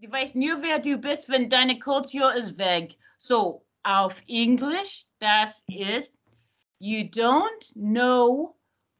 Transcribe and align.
du 0.00 0.10
weißt 0.10 0.34
nur, 0.34 0.62
wer 0.62 0.78
du 0.78 0.96
bist, 0.96 1.28
wenn 1.28 1.48
deine 1.48 1.78
Kultur 1.78 2.32
ist 2.34 2.58
weg. 2.58 2.96
So, 3.18 3.64
auf 3.82 4.22
Englisch, 4.28 5.06
das 5.18 5.64
ist, 5.68 6.16
you 6.78 7.04
don't 7.04 7.72
know 7.74 8.54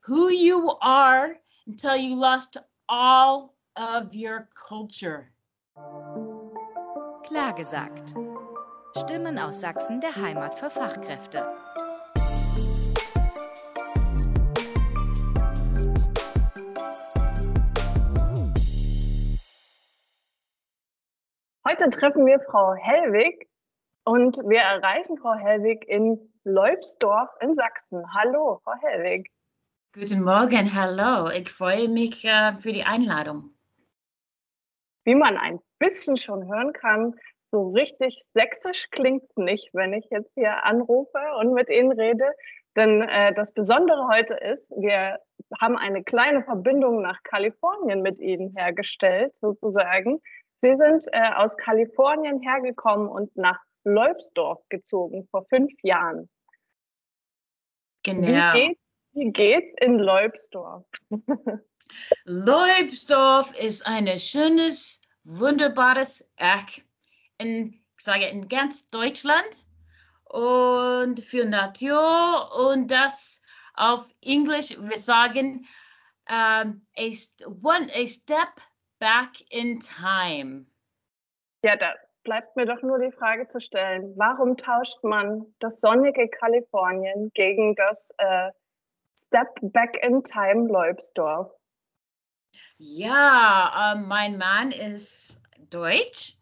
who 0.07 0.29
you 0.31 0.71
are 0.81 1.37
until 1.67 1.97
you 1.97 2.17
lost 2.17 2.61
all 2.89 3.55
of 3.77 4.15
your 4.15 4.49
culture. 4.55 5.29
Klar 7.25 7.53
gesagt. 7.55 8.15
Stimmen 8.97 9.39
aus 9.39 9.61
Sachsen 9.61 10.01
der 10.01 10.17
Heimat 10.17 10.55
für 10.55 10.71
Fachkräfte. 10.71 11.47
Heute 21.69 21.91
treffen 21.91 22.25
wir 22.25 22.41
Frau 22.41 22.73
Hellwig 22.73 23.47
und 24.05 24.39
wir 24.39 24.61
erreichen 24.61 25.19
Frau 25.19 25.35
Hellwig 25.35 25.87
in 25.87 26.19
Leubsdorf 26.45 27.29
in 27.43 27.53
Sachsen. 27.53 28.03
Hallo, 28.15 28.59
Frau 28.65 28.73
Hellwig. 28.81 29.31
Guten 29.93 30.23
Morgen, 30.23 30.75
hallo. 30.75 31.29
Ich 31.29 31.51
freue 31.51 31.91
mich 31.91 32.25
äh, 32.25 32.55
für 32.55 32.73
die 32.73 32.85
Einladung. 32.85 33.51
Wie 35.05 35.15
man 35.15 35.37
ein 35.37 35.59
bisschen 35.79 36.17
schon 36.17 36.49
hören 36.49 36.73
kann, 36.73 37.15
so 37.51 37.69
richtig 37.73 38.17
sächsisch 38.23 38.89
klingt 38.91 39.25
es 39.25 39.37
nicht, 39.37 39.69
wenn 39.75 39.93
ich 39.93 40.07
jetzt 40.11 40.33
hier 40.37 40.65
anrufe 40.65 41.21
und 41.39 41.53
mit 41.53 41.69
Ihnen 41.69 41.93
rede. 41.93 42.33
Denn 42.77 43.03
äh, 43.03 43.35
das 43.35 43.53
Besondere 43.53 44.09
heute 44.11 44.37
ist, 44.37 44.71
wir 44.71 45.19
haben 45.61 45.77
eine 45.77 46.03
kleine 46.03 46.43
Verbindung 46.45 47.03
nach 47.03 47.23
Kalifornien 47.25 48.01
mit 48.01 48.21
Ihnen 48.21 48.55
hergestellt, 48.57 49.35
sozusagen. 49.37 50.23
Sie 50.61 50.77
sind 50.77 51.07
äh, 51.13 51.35
aus 51.37 51.57
Kalifornien 51.57 52.41
hergekommen 52.41 53.09
und 53.09 53.35
nach 53.37 53.61
Leubsdorf 53.85 54.61
gezogen 54.69 55.29
vor 55.31 55.47
fünf 55.47 55.73
Jahren. 55.83 56.29
Genau. 58.03 58.27
Wie, 58.27 58.59
geht, 58.59 58.79
wie 59.13 59.33
geht's 59.33 59.73
in 59.81 60.01
Leubsdorf? 60.01 60.85
Leubsdorf 62.25 63.53
ist 63.61 63.87
ein 63.87 64.07
schönes, 64.19 65.01
wunderbares 65.23 66.29
Eck 66.37 66.85
in, 67.39 67.75
ich 67.97 68.05
sage, 68.05 68.27
in 68.27 68.49
ganz 68.49 68.89
Deutschland 68.89 69.67
und 70.25 71.21
für 71.21 71.45
Natur 71.45 72.51
und 72.71 72.91
das 72.91 73.41
auf 73.75 74.11
Englisch, 74.23 74.77
wir 74.81 74.99
sagen, 74.99 75.67
um, 76.29 76.81
a, 76.97 77.05
one, 77.63 77.91
a 77.95 78.07
step 78.07 78.61
back 78.99 79.41
in 79.51 79.81
time? 79.81 80.67
Ja, 81.63 81.77
da 81.77 81.95
bleibt 82.25 82.57
mir 82.57 82.67
doch 82.67 82.83
nur 82.83 82.99
die 82.99 83.13
Frage 83.13 83.47
zu 83.47 83.61
stellen, 83.61 84.13
warum 84.17 84.57
tauscht 84.57 85.03
man 85.03 85.47
das 85.61 85.81
sonnige 85.81 86.29
Kalifornien 86.29 87.31
gegen 87.35 87.75
das 87.75 88.13
äh, 88.19 88.51
Step 89.19 89.49
Back 89.63 89.99
in 90.05 90.23
Time 90.23 90.69
Leubsdorf? 90.69 91.51
Ja, 92.79 93.93
äh, 93.93 93.99
mein 93.99 94.39
Mann 94.39 94.73
ist 94.73 95.43
deutsch 95.71 96.37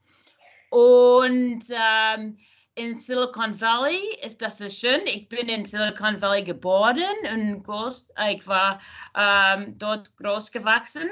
und 0.70 1.64
ähm, 1.70 2.38
in 2.74 2.94
Silicon 2.96 3.58
Valley 3.58 4.18
ist 4.22 4.42
das 4.42 4.58
so 4.58 4.68
schön. 4.68 5.00
Ich 5.06 5.28
bin 5.28 5.48
in 5.48 5.64
Silicon 5.64 6.20
Valley 6.20 6.44
geboren 6.44 7.04
und 7.32 7.62
groß, 7.62 8.08
ich 8.30 8.46
war 8.46 8.80
ähm, 9.16 9.78
dort 9.78 10.14
groß 10.16 10.52
gewachsen. 10.52 11.08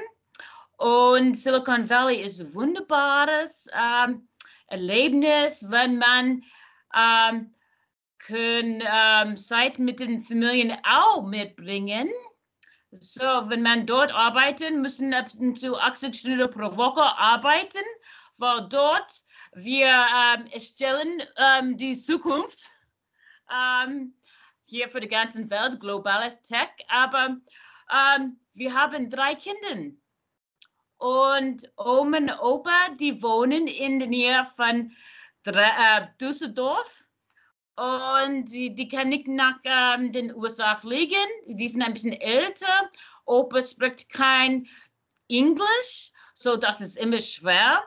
Und 0.77 1.35
Silicon 1.35 1.89
Valley 1.89 2.21
ist 2.21 2.41
ein 2.41 2.53
wunderbares 2.53 3.67
ähm, 3.73 4.27
Erlebnis, 4.67 5.65
wenn 5.69 5.97
man 5.97 6.41
ähm, 6.93 7.53
kann, 8.19 8.83
ähm, 8.85 9.37
Zeit 9.37 9.79
mit 9.79 9.99
den 9.99 10.19
Familien 10.19 10.77
auch 10.83 11.23
mitbringen. 11.23 12.09
So, 12.91 13.21
wenn 13.21 13.61
man 13.61 13.85
dort 13.85 14.11
arbeitet, 14.13 14.73
müssen 14.75 15.11
wir 15.11 15.55
zu 15.55 15.77
18 15.77 16.13
Stunden 16.13 16.49
pro 16.49 16.75
Woche 16.77 17.03
arbeiten, 17.03 17.83
weil 18.37 18.67
dort 18.69 19.23
wir 19.53 19.87
ähm, 19.87 20.47
erstellen 20.47 21.21
ähm, 21.37 21.77
die 21.77 21.95
Zukunft 21.95 22.71
ähm, 23.51 24.13
hier 24.65 24.89
für 24.89 24.99
die 24.99 25.07
ganze 25.07 25.49
Welt, 25.49 25.79
globales 25.79 26.41
Tech. 26.41 26.69
Aber 26.87 27.37
ähm, 27.91 28.39
wir 28.53 28.73
haben 28.73 29.09
drei 29.09 29.35
Kinder 29.35 29.93
und 31.05 31.71
Oma 31.77 32.17
und 32.17 32.31
Opa, 32.39 32.89
die 32.99 33.21
wohnen 33.21 33.67
in 33.67 33.99
der 33.99 34.07
Nähe 34.07 34.43
von 34.55 34.91
äh, 35.45 36.07
Düsseldorf. 36.19 37.03
Und 37.75 38.45
die, 38.45 38.73
die 38.73 38.87
kann 38.87 39.09
nicht 39.09 39.27
nach 39.27 39.59
ähm, 39.65 40.11
den 40.11 40.33
USA 40.33 40.75
fliegen. 40.75 41.29
Die 41.45 41.67
sind 41.67 41.83
ein 41.83 41.93
bisschen 41.93 42.13
älter. 42.13 42.89
Opa 43.25 43.61
spricht 43.61 44.09
kein 44.09 44.67
Englisch, 45.29 46.11
so 46.33 46.57
das 46.57 46.81
ist 46.81 46.97
immer 46.97 47.19
schwer. 47.19 47.83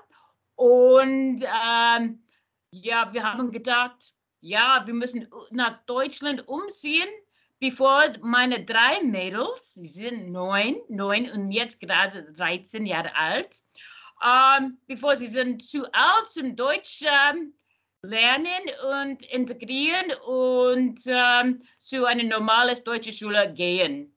Und 0.55 1.43
ähm, 1.43 2.23
ja, 2.71 3.13
wir 3.13 3.23
haben 3.25 3.51
gedacht, 3.51 4.13
ja, 4.41 4.85
wir 4.87 4.95
müssen 4.95 5.29
nach 5.51 5.85
Deutschland 5.87 6.47
umziehen 6.47 7.09
bevor 7.61 8.13
meine 8.23 8.65
drei 8.65 9.03
Mädels, 9.03 9.75
sie 9.75 9.87
sind 9.87 10.31
neun, 10.31 10.77
neun 10.89 11.31
und 11.31 11.51
jetzt 11.51 11.81
gerade 11.81 12.33
13 12.33 12.87
Jahre 12.87 13.15
alt, 13.15 13.57
ähm, 14.25 14.79
bevor 14.87 15.17
sie 15.17 15.27
sind 15.27 15.63
zu 15.63 15.85
alt 15.93 16.27
zum 16.29 16.57
Deutsch 16.57 17.03
lernen 18.03 18.63
und 19.03 19.23
integrieren 19.25 20.13
und 20.27 21.01
ähm, 21.07 21.63
zu 21.81 22.05
einer 22.05 22.25
normalen 22.25 22.79
deutschen 22.85 23.13
Schule 23.13 23.53
gehen. 23.53 24.17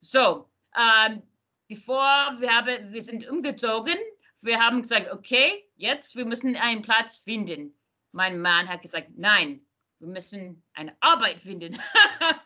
So, 0.00 0.50
ähm, 0.76 1.22
bevor 1.68 2.36
wir, 2.38 2.50
haben, 2.50 2.92
wir 2.92 3.02
sind 3.02 3.28
umgezogen, 3.28 3.96
wir 4.40 4.58
haben 4.58 4.80
gesagt, 4.80 5.12
okay, 5.12 5.68
jetzt 5.76 6.16
wir 6.16 6.24
müssen 6.24 6.56
einen 6.56 6.80
Platz 6.80 7.18
finden. 7.18 7.76
Mein 8.12 8.40
Mann 8.40 8.68
hat 8.68 8.82
gesagt, 8.82 9.10
nein, 9.16 9.66
wir 10.00 10.08
müssen 10.08 10.62
eine 10.74 10.96
Arbeit 11.00 11.40
finden. 11.40 11.78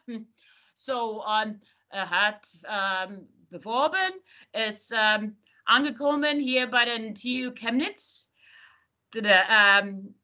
so, 0.74 1.24
um, 1.24 1.60
er 1.88 2.10
hat 2.10 2.46
um, 2.64 3.28
beworben, 3.48 4.12
ist 4.52 4.92
um, 4.92 5.36
angekommen 5.64 6.40
hier 6.40 6.66
bei 6.68 6.84
den 6.84 7.14
TU 7.14 7.52
Chemnitz 7.52 8.30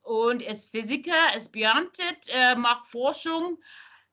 und 0.03 0.43
ist 0.43 0.73
Physiker, 0.73 1.35
ist 1.37 1.53
beamtet, 1.53 2.27
äh, 2.29 2.57
macht 2.57 2.87
Forschung 2.87 3.59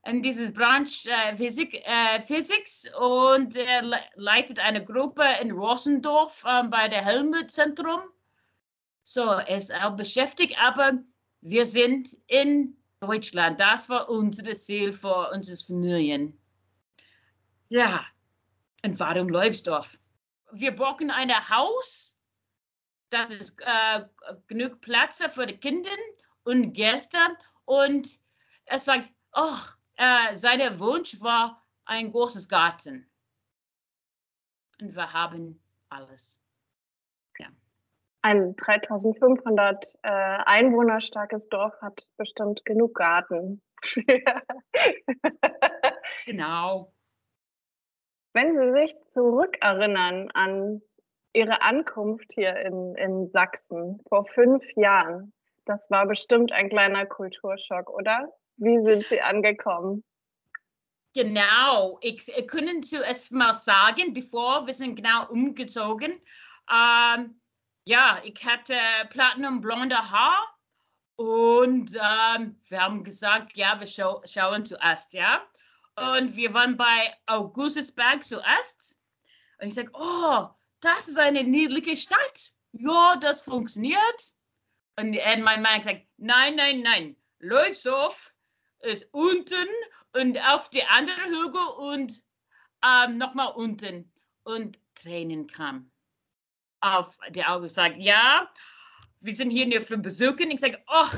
in 0.06 0.22
dieses 0.22 0.54
Branche 0.54 1.10
äh, 1.10 1.36
Physik, 1.36 1.74
äh, 1.74 2.22
Physics 2.22 2.88
und 2.98 3.58
leitet 4.16 4.60
eine 4.60 4.86
Gruppe 4.86 5.26
in 5.42 5.52
Rossendorf 5.52 6.44
bei 6.44 6.88
der 6.88 7.04
Helmut 7.04 7.50
Zentrum. 7.50 8.02
So, 9.02 9.24
er 9.24 9.58
ist 9.58 9.74
auch 9.74 9.96
beschäftigt, 9.96 10.56
aber 10.60 11.00
wir 11.42 11.66
sind 11.66 12.10
in 12.28 12.78
Deutschland. 13.00 13.60
Das 13.60 13.90
war 13.90 14.10
unser 14.10 14.52
Ziel 14.54 14.92
für 14.92 15.30
unsere 15.32 15.58
Familien. 15.58 16.38
Ja, 17.70 18.06
und 18.84 19.00
warum 19.00 19.30
Leubsdorf? 19.30 20.00
Wir 20.52 20.76
brauchen 20.76 21.12
ein 21.12 21.32
Haus, 21.50 22.16
das 23.10 23.30
ist 23.30 23.60
äh, 23.62 24.06
genug 24.48 24.82
Platz 24.82 25.22
für 25.30 25.46
die 25.46 25.58
Kinder 25.58 25.92
und 26.44 26.74
Gäste. 26.74 27.18
Und 27.66 28.20
er 28.66 28.80
sagt, 28.80 29.12
oh, 29.34 29.58
äh, 29.98 30.36
sein 30.36 30.80
Wunsch 30.80 31.20
war 31.22 31.66
ein 31.86 32.12
großes 32.12 32.48
Garten. 32.48 33.10
Und 34.82 34.96
wir 34.96 35.12
haben 35.12 35.62
alles 35.90 36.40
ein 38.28 38.56
3500 38.58 39.96
äh, 40.04 40.10
Einwohner 40.10 41.00
starkes 41.00 41.48
Dorf 41.48 41.74
hat 41.82 42.10
bestimmt 42.18 42.66
genug 42.66 42.96
Garten. 42.96 43.62
genau. 46.26 46.94
Wenn 48.34 48.52
Sie 48.52 48.72
sich 48.72 48.94
zurückerinnern 49.08 50.30
an 50.34 50.82
Ihre 51.32 51.62
Ankunft 51.62 52.34
hier 52.34 52.58
in, 52.58 52.96
in 52.96 53.32
Sachsen 53.32 54.02
vor 54.10 54.26
fünf 54.26 54.62
Jahren, 54.76 55.32
das 55.64 55.90
war 55.90 56.06
bestimmt 56.06 56.52
ein 56.52 56.68
kleiner 56.68 57.06
Kulturschock, 57.06 57.90
oder? 57.90 58.34
Wie 58.58 58.82
sind 58.82 59.04
Sie 59.04 59.22
angekommen? 59.22 60.04
Genau, 61.14 61.98
ich, 62.02 62.28
ich 62.28 62.48
können 62.48 62.84
zuerst 62.84 63.32
mal 63.32 63.54
sagen, 63.54 64.14
bevor 64.14 64.68
wir 64.68 64.74
sind 64.74 64.98
genau 64.98 65.30
umgezogen, 65.30 66.20
ähm, 66.70 67.40
ja, 67.88 68.20
ich 68.26 68.46
hatte 68.46 68.76
Platinum 69.10 69.62
blonde 69.62 69.96
Haar 69.96 70.46
und 71.16 71.96
ähm, 71.96 72.60
wir 72.68 72.82
haben 72.82 73.04
gesagt, 73.04 73.56
ja, 73.56 73.80
wir 73.80 73.88
schau 73.88 74.22
schauen 74.26 74.66
zuerst, 74.66 75.14
ja. 75.14 75.42
Und 75.96 76.36
wir 76.36 76.54
waren 76.54 76.76
bei 76.76 77.16
Augustusberg 77.26 78.24
zuerst. 78.24 79.00
Und 79.60 79.70
ich 79.70 79.74
sage, 79.74 79.90
oh, 79.94 80.48
das 80.82 81.08
ist 81.08 81.18
eine 81.18 81.44
niedliche 81.44 81.96
Stadt 81.96 82.52
ja, 82.74 83.16
das 83.16 83.42
funktioniert. 83.42 84.34
Und 84.98 85.12
mein 85.12 85.62
Mann 85.62 85.80
gesagt, 85.80 86.06
nein, 86.18 86.56
nein, 86.56 86.82
nein, 86.82 87.16
Leutzow 87.40 88.34
ist 88.82 89.08
unten 89.14 89.68
und 90.14 90.38
auf 90.50 90.70
die 90.70 90.84
andere 90.84 91.24
Hügel 91.26 91.68
und 91.78 92.24
ähm, 92.86 93.18
nochmal 93.18 93.54
unten. 93.56 94.12
Und 94.44 94.78
Tränen 94.96 95.48
kamen 95.48 95.92
auf 96.82 97.18
die 97.30 97.44
Augen 97.44 97.64
gesagt, 97.64 97.98
ja, 97.98 98.50
wir 99.20 99.36
sind 99.36 99.50
hier 99.50 99.68
nur 99.68 99.82
für 99.82 99.98
Besuchen. 99.98 100.52
Ich 100.52 100.60
sage, 100.60 100.82
ach, 100.88 101.14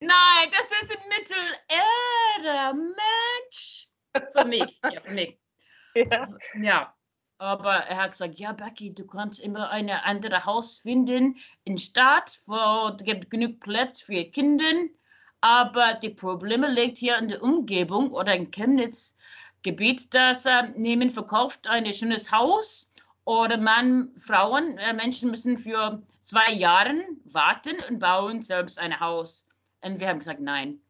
nein, 0.00 0.50
das 0.50 0.70
ist 0.82 0.94
in 0.94 1.08
Mittelerde, 1.08 2.78
Mensch. 2.78 3.88
Für 4.32 4.44
mich, 4.44 4.80
ja, 4.92 5.00
für 5.00 5.14
mich. 5.14 5.38
Ja. 5.94 6.28
ja. 6.60 6.92
Aber 7.38 7.74
er 7.74 7.98
hat 7.98 8.12
gesagt, 8.12 8.36
ja, 8.36 8.52
Becky, 8.52 8.94
du 8.94 9.06
kannst 9.06 9.40
immer 9.40 9.68
ein 9.68 9.90
anderes 9.90 10.46
Haus 10.46 10.78
finden 10.78 11.36
in 11.64 11.76
Stadt, 11.76 12.38
wo 12.46 12.94
es 12.96 13.04
gibt 13.04 13.30
genug 13.30 13.60
Platz 13.60 14.00
für 14.00 14.24
Kinder. 14.24 14.88
Aber 15.42 15.94
die 15.94 16.10
Probleme 16.10 16.70
liegt 16.72 16.96
hier 16.96 17.18
in 17.18 17.28
der 17.28 17.42
Umgebung 17.42 18.10
oder 18.10 18.34
in 18.34 18.50
Chemnitz 18.50 19.16
Gebiet, 19.62 20.14
das 20.14 20.46
äh, 20.46 20.68
nehmen 20.76 21.10
verkauft 21.10 21.66
ein 21.66 21.92
schönes 21.92 22.30
Haus 22.30 22.88
oder 23.26 23.58
Mann, 23.58 24.12
Frauen, 24.18 24.78
äh, 24.78 24.94
Menschen 24.94 25.30
müssen 25.30 25.58
für 25.58 26.00
zwei 26.22 26.52
Jahre 26.52 26.94
warten 27.24 27.76
und 27.90 27.98
bauen 27.98 28.40
selbst 28.40 28.78
ein 28.78 28.98
Haus. 28.98 29.44
Und 29.82 30.00
wir 30.00 30.08
haben 30.08 30.20
gesagt, 30.20 30.40
nein. 30.40 30.80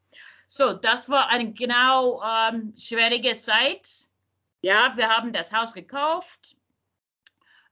So, 0.47 0.75
das 0.75 1.09
war 1.09 1.31
eine 1.31 1.53
genau 1.53 2.23
ähm, 2.23 2.75
schwierige 2.77 3.35
Zeit. 3.35 3.89
Ja, 4.61 4.93
wir 4.97 5.09
haben 5.09 5.33
das 5.33 5.51
Haus 5.51 5.73
gekauft. 5.73 6.57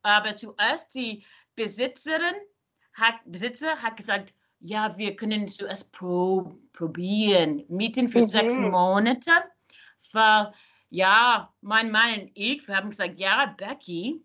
Aber 0.03 0.35
zuerst 0.35 0.95
die 0.95 1.23
Besitzerin 1.57 2.35
hat, 2.95 3.17
Besitzer 3.27 3.77
hat 3.83 3.97
gesagt, 3.97 4.33
ja, 4.61 4.97
wir 4.97 5.15
können 5.15 5.47
zuerst 5.47 5.93
pro, 5.93 6.49
probieren, 6.73 7.65
mieten 7.69 8.09
für 8.09 8.23
mhm. 8.23 8.29
sechs 8.29 8.57
Monate. 8.57 9.31
Weil, 10.13 10.53
ja, 10.91 11.53
mein 11.61 11.91
Mann 11.91 12.21
und 12.21 12.31
ich, 12.35 12.67
wir 12.67 12.77
haben 12.77 12.91
gesagt, 12.91 13.19
ja, 13.21 13.55
Becky, 13.59 14.25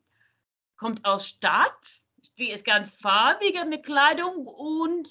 kommt 0.80 1.06
aus 1.06 1.28
Stadt. 1.28 2.02
Die 2.38 2.50
ist 2.50 2.66
ganz 2.66 2.90
farbige 2.90 3.66
mit 3.66 3.86
Kleidung 3.86 4.48
und 4.48 5.08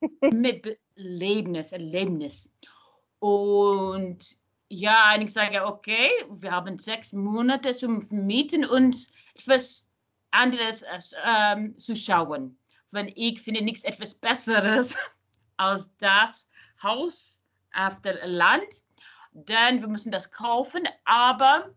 mit 0.32 0.78
Erlebnis, 0.96 1.72
Erlebnis. 1.72 2.54
Und 3.18 4.38
ja, 4.68 5.14
und 5.14 5.22
ich 5.22 5.32
sage, 5.32 5.64
okay, 5.64 6.10
wir 6.30 6.52
haben 6.52 6.78
sechs 6.78 7.12
Monate 7.12 7.74
zum 7.74 8.06
Mieten 8.10 8.64
und 8.64 9.08
etwas 9.34 9.90
anderes 10.30 10.84
ähm, 11.24 11.76
zu 11.78 11.96
schauen. 11.96 12.58
Wenn 12.90 13.10
ich 13.14 13.40
finde 13.40 13.62
nichts 13.62 13.84
etwas 13.84 14.14
Besseres 14.14 14.96
als 15.56 15.94
das 15.98 16.48
Haus 16.82 17.42
auf 17.74 18.00
dem 18.02 18.16
Land, 18.24 18.84
dann 19.32 19.80
wir 19.80 19.88
müssen 19.88 20.12
das 20.12 20.30
kaufen. 20.30 20.86
Aber 21.04 21.74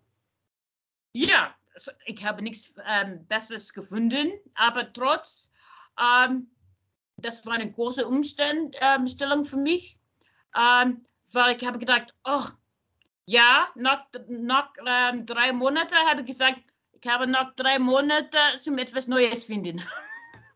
ja, 1.13 1.55
ich 2.05 2.25
habe 2.25 2.41
nichts 2.41 2.73
ähm, 2.85 3.25
Besseres 3.27 3.73
gefunden, 3.73 4.31
aber 4.55 4.91
trotz, 4.93 5.51
ähm, 5.99 6.49
das 7.17 7.45
war 7.45 7.53
eine 7.53 7.71
große 7.71 8.07
Umstellung 8.07 8.71
ähm, 8.79 9.45
für 9.45 9.57
mich, 9.57 9.99
ähm, 10.57 11.05
weil 11.31 11.55
ich 11.55 11.65
habe 11.65 11.79
gedacht, 11.79 12.13
oh, 12.25 12.43
ja, 13.25 13.67
noch, 13.75 14.05
noch 14.27 14.73
ähm, 14.85 15.25
drei 15.25 15.53
Monate 15.53 15.95
habe 16.09 16.21
ich 16.21 16.27
gesagt, 16.27 16.59
ich 16.93 17.09
habe 17.09 17.27
noch 17.27 17.53
drei 17.55 17.79
Monate 17.79 18.37
zum 18.59 18.77
etwas 18.77 19.07
Neues 19.07 19.45
finden. 19.45 19.81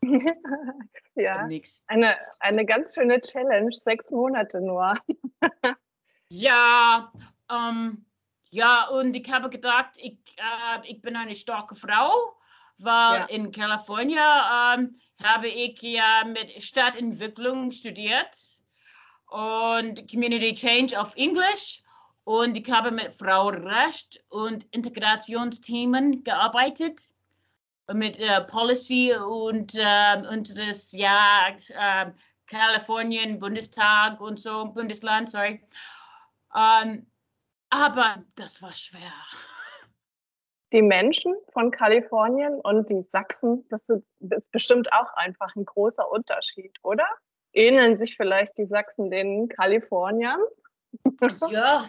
ja, 1.14 1.48
eine, 1.86 2.16
eine 2.40 2.64
ganz 2.64 2.94
schöne 2.94 3.20
Challenge, 3.20 3.72
sechs 3.72 4.10
Monate 4.10 4.60
nur. 4.60 4.94
ja, 6.28 7.12
ähm, 7.50 8.05
ja, 8.56 8.86
und 8.88 9.14
ich 9.14 9.30
habe 9.30 9.50
gedacht, 9.50 9.90
ich, 9.98 10.16
äh, 10.38 10.88
ich 10.88 11.02
bin 11.02 11.14
eine 11.14 11.34
starke 11.34 11.76
Frau, 11.76 12.38
weil 12.78 13.20
ja. 13.20 13.24
in 13.26 13.52
Kalifornien 13.52 14.18
ähm, 14.18 14.98
habe 15.22 15.48
ich 15.48 15.82
ja 15.82 16.24
mit 16.24 16.50
Stadtentwicklung 16.62 17.70
studiert 17.70 18.34
und 19.26 20.10
Community 20.10 20.54
Change 20.54 20.98
auf 20.98 21.14
Englisch. 21.16 21.82
Und 22.24 22.56
ich 22.56 22.70
habe 22.70 22.92
mit 22.92 23.12
Frauenrecht 23.12 24.24
und 24.30 24.64
Integrationsthemen 24.70 26.24
gearbeitet, 26.24 27.02
mit 27.92 28.18
äh, 28.18 28.40
Policy 28.40 29.14
und 29.14 29.74
äh, 29.74 30.22
unseres 30.32 30.92
ja, 30.92 31.48
äh, 31.50 32.10
Kalifornien, 32.46 33.38
Bundestag 33.38 34.18
und 34.18 34.40
so, 34.40 34.72
Bundesland, 34.72 35.30
sorry. 35.30 35.60
Ähm, 36.56 37.06
aber 37.70 38.22
das 38.36 38.62
war 38.62 38.72
schwer. 38.72 39.12
Die 40.72 40.82
Menschen 40.82 41.34
von 41.52 41.70
Kalifornien 41.70 42.60
und 42.60 42.90
die 42.90 43.02
Sachsen, 43.02 43.64
das 43.68 43.88
ist 44.30 44.52
bestimmt 44.52 44.92
auch 44.92 45.12
einfach 45.14 45.54
ein 45.54 45.64
großer 45.64 46.10
Unterschied, 46.10 46.76
oder? 46.82 47.06
Ähneln 47.52 47.94
sich 47.94 48.16
vielleicht 48.16 48.58
die 48.58 48.66
Sachsen 48.66 49.10
den 49.10 49.48
Kaliforniern? 49.48 50.40
ja, 51.50 51.88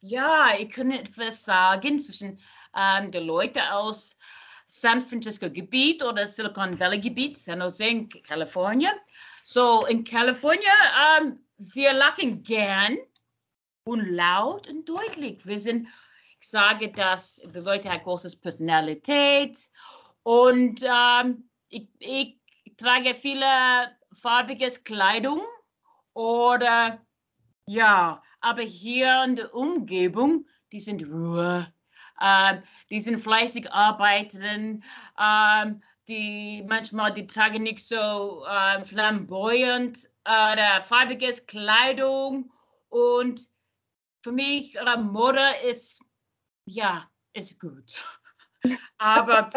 ja, 0.00 0.48
ich 0.58 0.70
kann 0.70 0.90
etwas 0.90 1.44
sagen 1.44 1.98
zwischen 1.98 2.40
ähm, 2.76 3.10
den 3.10 3.24
Leuten 3.24 3.60
aus 3.60 4.16
San 4.66 5.02
Francisco 5.02 5.50
Gebiet 5.50 6.02
oder 6.02 6.26
Silicon 6.26 6.78
Valley 6.78 7.00
Gebiet, 7.00 7.36
San 7.36 7.60
Jose 7.60 7.84
in 7.84 8.08
Kalifornien. 8.08 8.94
So 9.42 9.86
in 9.86 10.04
Kalifornien, 10.04 10.64
ähm, 11.18 11.44
wir 11.58 11.92
lachen 11.92 12.42
gern 12.42 12.98
und 13.84 14.08
laut 14.08 14.68
und 14.68 14.88
deutlich. 14.88 15.44
Wir 15.46 15.58
sind, 15.58 15.88
ich 16.40 16.48
sage, 16.48 16.90
dass 16.90 17.40
die 17.44 17.58
Leute 17.58 17.90
haben 17.90 18.02
große 18.02 18.36
Personalität 18.38 19.58
und 20.22 20.82
ähm, 20.82 21.48
ich, 21.68 21.88
ich 21.98 22.38
trage 22.76 23.14
viele 23.14 23.96
farbige 24.12 24.68
Kleidung 24.84 25.42
oder 26.14 27.04
ja, 27.66 28.22
aber 28.40 28.62
hier 28.62 29.24
in 29.24 29.36
der 29.36 29.54
Umgebung, 29.54 30.46
die 30.72 30.80
sind 30.80 31.06
Ruhe, 31.06 31.72
äh, 32.20 32.60
die 32.90 33.00
sind 33.00 33.20
fleißig 33.20 33.70
arbeiten, 33.70 34.82
äh, 35.18 35.72
die 36.08 36.64
manchmal 36.66 37.12
die 37.12 37.26
tragen 37.26 37.62
nicht 37.62 37.86
so 37.86 38.44
äh, 38.46 38.84
flamboyant 38.84 40.08
oder 40.24 40.80
farbiges 40.80 41.46
Kleidung 41.46 42.50
und 42.88 43.46
für 44.24 44.32
mich, 44.32 44.74
Mode 45.12 45.44
ist, 45.68 46.00
ja, 46.64 47.10
ist 47.34 47.60
gut. 47.60 47.92
Aber 48.98 49.50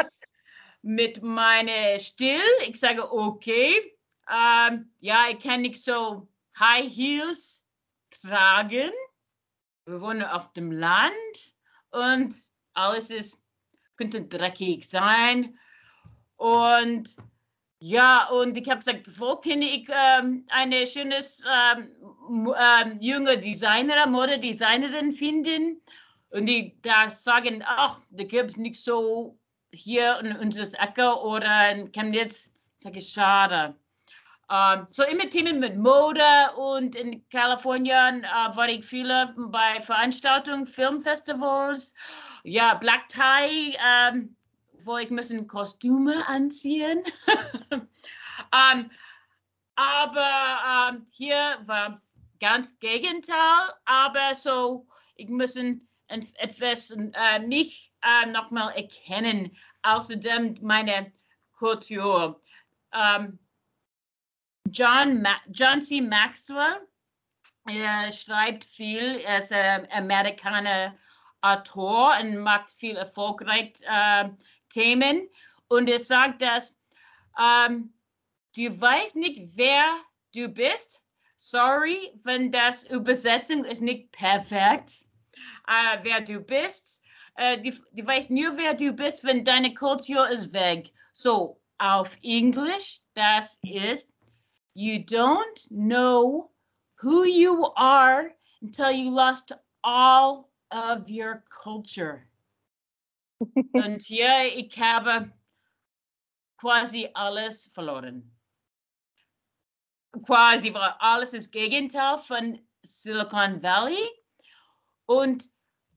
mit 0.82 1.24
meinem 1.24 1.98
Stil, 1.98 2.42
ich 2.68 2.78
sage, 2.78 3.10
okay, 3.10 3.98
ähm, 4.30 4.94
ja, 5.00 5.30
ich 5.30 5.40
kann 5.40 5.62
nicht 5.62 5.82
so 5.82 6.28
High 6.60 6.94
Heels 6.94 7.64
tragen. 8.10 8.92
Wir 9.86 10.02
wohnen 10.02 10.24
auf 10.24 10.52
dem 10.52 10.74
Land 10.74 11.54
und 11.92 12.36
alles 12.74 13.10
ist, 13.10 13.42
könnte 13.96 14.26
dreckig 14.26 14.90
sein. 14.90 15.58
Und 16.36 17.16
ja, 17.80 18.28
und 18.30 18.58
ich 18.58 18.68
habe 18.70 18.80
gesagt, 18.80 19.04
bevor 19.04 19.40
kann 19.42 19.62
ich 19.62 19.88
ähm, 19.90 20.46
eine 20.50 20.86
schöne 20.86 21.20
ähm, 21.48 22.54
ähm, 22.58 22.98
junge 23.00 23.38
Designer, 23.38 24.08
Modedesignerin 24.08 25.12
finden? 25.12 25.82
Und 26.30 26.48
die 26.48 26.76
da 26.82 27.10
sagen, 27.10 27.64
ach, 27.66 28.00
da 28.10 28.24
gibt 28.24 28.52
es 28.52 28.58
nicht 28.58 28.84
so 28.84 29.38
hier 29.72 30.20
in 30.20 30.36
unserer 30.38 30.82
Ecke 30.82 31.16
oder 31.22 31.72
in 31.72 31.92
Chemnitz. 31.92 32.52
Ich 32.78 32.84
sage, 32.84 33.02
schade. 33.02 33.76
Ähm, 34.50 34.88
so 34.90 35.04
immer 35.04 35.30
Themen 35.30 35.60
mit 35.60 35.78
Mode 35.78 36.24
und 36.56 36.96
in 36.96 37.28
Kalifornien 37.30 38.24
äh, 38.24 38.56
war 38.56 38.70
ich 38.70 38.86
viele 38.86 39.36
bei 39.38 39.82
Veranstaltungen, 39.82 40.66
Filmfestivals, 40.66 41.94
ja, 42.44 42.76
Black 42.76 43.10
Tie. 43.10 43.78
Ähm, 43.86 44.37
wo 44.88 44.98
ich 44.98 45.10
müssen 45.10 45.48
Kostüme 45.48 46.26
anziehen. 46.28 47.04
um, 47.72 47.82
ähm, 48.54 48.92
aber 49.76 50.90
um, 50.90 50.96
ähm, 50.96 51.08
hier 51.12 51.60
war 51.66 52.02
ganz 52.40 52.80
Gegenteil, 52.80 53.70
aber 53.86 54.34
so, 54.34 54.88
ich 55.16 55.30
muss 55.30 55.56
etwas 56.08 56.92
äh, 56.92 57.40
mich 57.40 57.94
äh, 58.02 58.26
nochmal 58.28 58.74
erkennen, 58.76 59.56
außerdem 59.84 60.56
meine 60.62 61.12
Kultur. 61.54 62.42
Um, 62.92 63.00
ähm, 63.00 63.40
John, 64.70 65.22
Ma 65.22 65.36
John 65.50 65.82
C. 65.82 66.02
Maxwell 66.02 66.88
er 67.68 68.12
schreibt 68.12 68.66
viel, 68.66 69.20
er 69.26 69.40
ist 69.40 69.52
ein 69.52 69.88
Amerikaner 69.92 70.96
Autor 71.42 72.16
und 72.20 72.38
macht 72.38 72.72
viel 72.72 72.96
erfolgreich 72.96 73.74
äh, 73.84 74.30
Themen. 74.70 75.30
Und 75.68 75.90
er 75.90 76.00
sagt, 76.00 76.42
dass 76.42 76.78
ähm, 77.40 77.94
du 78.56 78.82
weißt 78.82 79.16
nicht, 79.16 79.56
wer 79.56 79.86
du 80.34 80.50
bist. 80.50 81.02
Sorry, 81.36 82.20
wenn 82.24 82.52
das 82.52 82.84
Übersetzung 82.84 83.64
ist 83.64 83.82
nicht 83.82 84.12
perfekt, 84.12 85.06
äh, 85.68 85.98
wer 86.02 86.22
du 86.22 86.40
bist. 86.40 87.04
Äh, 87.36 87.62
du, 87.62 87.72
du 87.94 88.06
weißt 88.06 88.32
nur, 88.32 88.58
wer 88.58 88.74
du 88.74 88.92
bist, 88.92 89.24
wenn 89.24 89.46
deine 89.46 89.74
Kultur 89.74 90.28
ist 90.30 90.52
weg. 90.54 90.92
So, 91.14 91.62
auf 91.78 92.18
Englisch, 92.24 93.02
das 93.14 93.60
ist, 93.62 94.12
you 94.74 94.96
don't 94.96 95.68
know 95.70 96.52
who 97.02 97.24
you 97.26 97.66
are 97.76 98.32
until 98.62 98.90
you 98.90 99.12
lost 99.12 99.54
all 99.84 100.50
of 100.72 101.10
your 101.10 101.44
culture. 101.50 102.28
Und 103.40 104.02
hier, 104.02 104.54
ich 104.56 104.80
habe 104.80 105.32
quasi 106.58 107.10
alles 107.14 107.68
verloren. 107.74 108.36
Quasi, 110.26 110.74
weil 110.74 110.96
alles 111.00 111.34
ist 111.34 111.52
Gegenteil 111.52 112.18
von 112.18 112.60
Silicon 112.82 113.62
Valley. 113.62 114.10
Und 115.06 115.50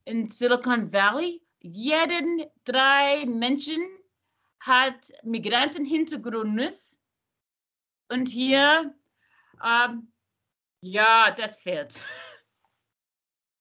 in 0.05 0.29
Silicon 0.29 0.93
Valley, 0.93 1.43
jeden 1.61 2.45
drei 2.65 3.25
Menschen 3.27 3.83
hat 4.61 5.13
Migrantenhintergrund. 5.23 6.61
Und 8.09 8.27
hier, 8.27 8.95
ähm, 9.65 10.13
ja, 10.83 11.31
das 11.31 11.57
fehlt. 11.57 12.03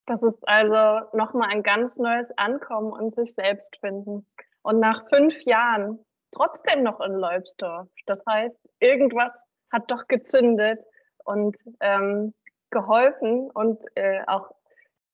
Das 0.10 0.24
ist 0.24 0.46
also 0.48 1.06
nochmal 1.13 1.50
ein 1.51 1.62
ganz 1.62 1.98
neues 2.00 2.36
Ankommen 2.36 2.92
und 2.92 3.13
sich 3.13 3.32
selbst 3.36 3.78
finden. 3.80 4.25
Und 4.63 4.80
nach 4.80 5.08
fünf 5.08 5.39
Jahren 5.44 6.04
trotzdem 6.32 6.82
noch 6.82 7.00
in 7.00 7.13
Leubsdorf. 7.13 7.88
Das 8.08 8.24
heißt, 8.28 8.72
irgendwas 8.80 9.46
hat 9.72 9.92
doch 9.92 10.08
gezündet 10.08 10.80
und 11.25 11.58
ähm, 11.80 12.34
geholfen 12.72 13.51
und 13.51 13.86
äh, 13.94 14.22
auch, 14.25 14.50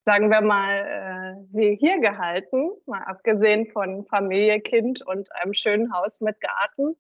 sagen 0.05 0.29
wir 0.31 0.39
mal, 0.39 1.41
äh, 1.41 1.45
sie 1.45 1.75
hier 1.75 1.99
gehalten, 1.99 2.71
mal 2.85 3.03
abgesehen 3.03 3.69
von 3.73 4.05
Familie, 4.05 4.61
Kind 4.61 5.05
und 5.05 5.29
einem 5.35 5.53
schönen 5.53 5.93
Haus 5.93 6.21
mit 6.21 6.39
Garten. 6.39 6.95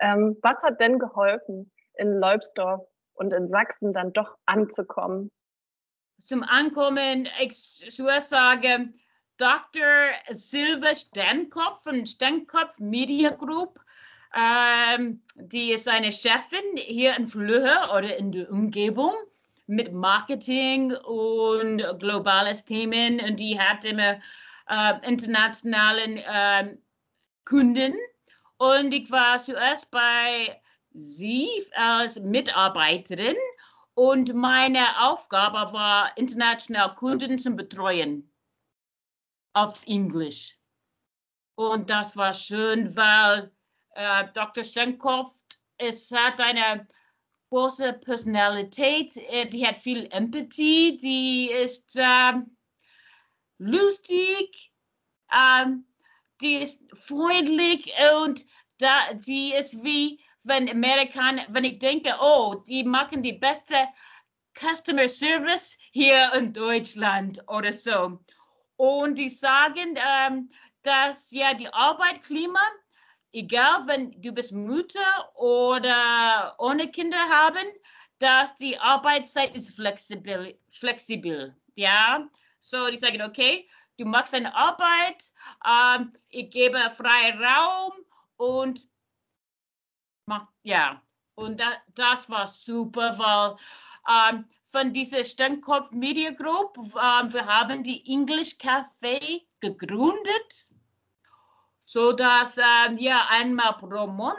Ähm, 0.00 0.38
was 0.40 0.62
hat 0.62 0.80
denn 0.80 0.98
geholfen, 0.98 1.70
in 1.98 2.18
Leubsdorf 2.18 2.86
und 3.12 3.34
in 3.34 3.50
Sachsen 3.50 3.92
dann 3.92 4.14
doch 4.14 4.34
anzukommen? 4.46 5.30
Zum 6.24 6.42
Ankommen, 6.42 7.28
sagen, 8.20 8.94
Dr. 9.36 10.10
Silva 10.30 10.94
Stenkopf 10.94 11.82
von 11.84 12.06
Stenkopf 12.06 12.78
Media 12.78 13.30
Group. 13.30 13.80
Ähm, 14.34 15.22
die 15.36 15.72
ist 15.72 15.88
eine 15.88 16.10
Chefin 16.10 16.76
hier 16.76 17.16
in 17.16 17.28
Flöhe 17.28 17.88
oder 17.96 18.16
in 18.16 18.32
der 18.32 18.50
Umgebung 18.50 19.12
mit 19.66 19.92
Marketing 19.92 20.92
und 20.92 21.82
globales 21.98 22.64
Themen 22.64 23.20
und 23.20 23.38
die 23.38 23.58
hat 23.58 23.84
immer 23.84 24.18
äh, 24.68 25.08
internationalen 25.08 26.18
äh, 26.18 26.76
Kunden 27.44 27.94
und 28.58 28.92
ich 28.92 29.10
war 29.10 29.38
zuerst 29.38 29.90
bei 29.90 30.60
sie 30.92 31.48
als 31.74 32.20
Mitarbeiterin 32.20 33.36
und 33.94 34.34
meine 34.34 35.00
Aufgabe 35.08 35.72
war, 35.72 36.16
international 36.16 36.94
Kunden 36.94 37.38
zu 37.38 37.50
betreuen 37.52 38.30
auf 39.52 39.86
Englisch. 39.86 40.58
Und 41.56 41.88
das 41.88 42.16
war 42.16 42.32
schön, 42.32 42.96
weil 42.96 43.52
äh, 43.94 44.26
Dr. 44.34 44.64
Schenkopf, 44.64 45.38
es 45.78 46.10
hat 46.10 46.40
eine 46.40 46.86
große 47.50 47.92
Personalität, 48.04 49.16
äh, 49.16 49.46
die 49.46 49.64
hat 49.64 49.76
viel 49.76 50.08
Empathie, 50.10 50.98
die 50.98 51.50
ist 51.52 51.96
äh, 51.96 52.32
lustig, 53.58 54.72
ähm, 55.32 55.86
die 56.40 56.56
ist 56.56 56.82
freundlich 56.94 57.92
und 58.24 58.44
da, 58.78 59.16
sie 59.18 59.52
ist 59.52 59.84
wie 59.84 60.20
wenn 60.44 60.68
Amerikaner, 60.68 61.44
wenn 61.48 61.64
ich 61.64 61.78
denke, 61.78 62.14
oh, 62.20 62.62
die 62.66 62.84
machen 62.84 63.22
die 63.22 63.32
beste 63.32 63.76
Customer 64.54 65.08
Service 65.08 65.76
hier 65.90 66.32
in 66.34 66.52
Deutschland 66.52 67.42
oder 67.48 67.72
so. 67.72 68.20
Und 68.76 69.16
die 69.16 69.28
sagen, 69.28 69.96
ähm, 69.96 70.48
dass 70.82 71.30
ja 71.32 71.54
die 71.54 71.72
Arbeitsklima, 71.72 72.60
egal 73.32 73.86
wenn 73.86 74.20
du 74.20 74.32
bist 74.32 74.52
Mutter 74.52 75.30
oder 75.34 76.54
ohne 76.58 76.90
Kinder 76.90 77.28
haben, 77.30 77.66
dass 78.18 78.54
die 78.56 78.78
Arbeitszeit 78.78 79.54
ist 79.56 79.74
flexibel, 79.74 80.56
flexibel. 80.70 81.56
Ja, 81.74 82.28
so 82.60 82.88
die 82.90 82.96
sagen, 82.96 83.22
okay, 83.22 83.68
du 83.98 84.04
machst 84.04 84.34
deine 84.34 84.54
Arbeit, 84.54 85.32
ähm, 85.66 86.12
ich 86.28 86.50
gebe 86.50 86.78
freien 86.90 87.42
Raum 87.42 87.92
und 88.36 88.86
ja, 90.62 91.02
und 91.34 91.60
da, 91.60 91.72
das 91.94 92.30
war 92.30 92.46
super, 92.46 93.18
weil 93.18 93.56
ähm, 94.08 94.44
von 94.68 94.92
dieser 94.92 95.22
Sternkopf 95.24 95.90
Media 95.92 96.30
Group, 96.30 96.76
ähm, 96.78 97.32
wir 97.32 97.46
haben 97.46 97.82
die 97.82 98.04
English 98.10 98.56
Café 98.56 99.42
gegründet, 99.60 100.68
so 101.84 102.12
dass 102.12 102.58
ähm, 102.58 102.96
wir 102.98 103.28
einmal 103.28 103.74
pro 103.74 104.06
Monat 104.06 104.38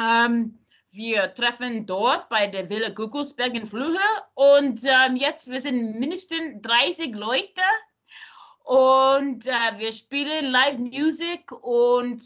ähm, 0.00 0.58
wir 0.90 1.32
treffen 1.34 1.86
dort 1.86 2.28
bei 2.28 2.46
der 2.48 2.68
Villa 2.68 2.90
Guggelsberg 2.90 3.54
in 3.54 3.66
Flühe 3.66 3.98
und 4.34 4.82
ähm, 4.84 5.16
jetzt 5.16 5.48
wir 5.48 5.60
sind 5.60 5.98
mindestens 5.98 6.60
30 6.62 7.14
Leute. 7.16 7.62
Und 8.64 9.46
äh, 9.46 9.78
wir 9.78 9.90
spielen 9.90 10.50
Live 10.52 10.78
Music 10.78 11.50
und 11.50 12.22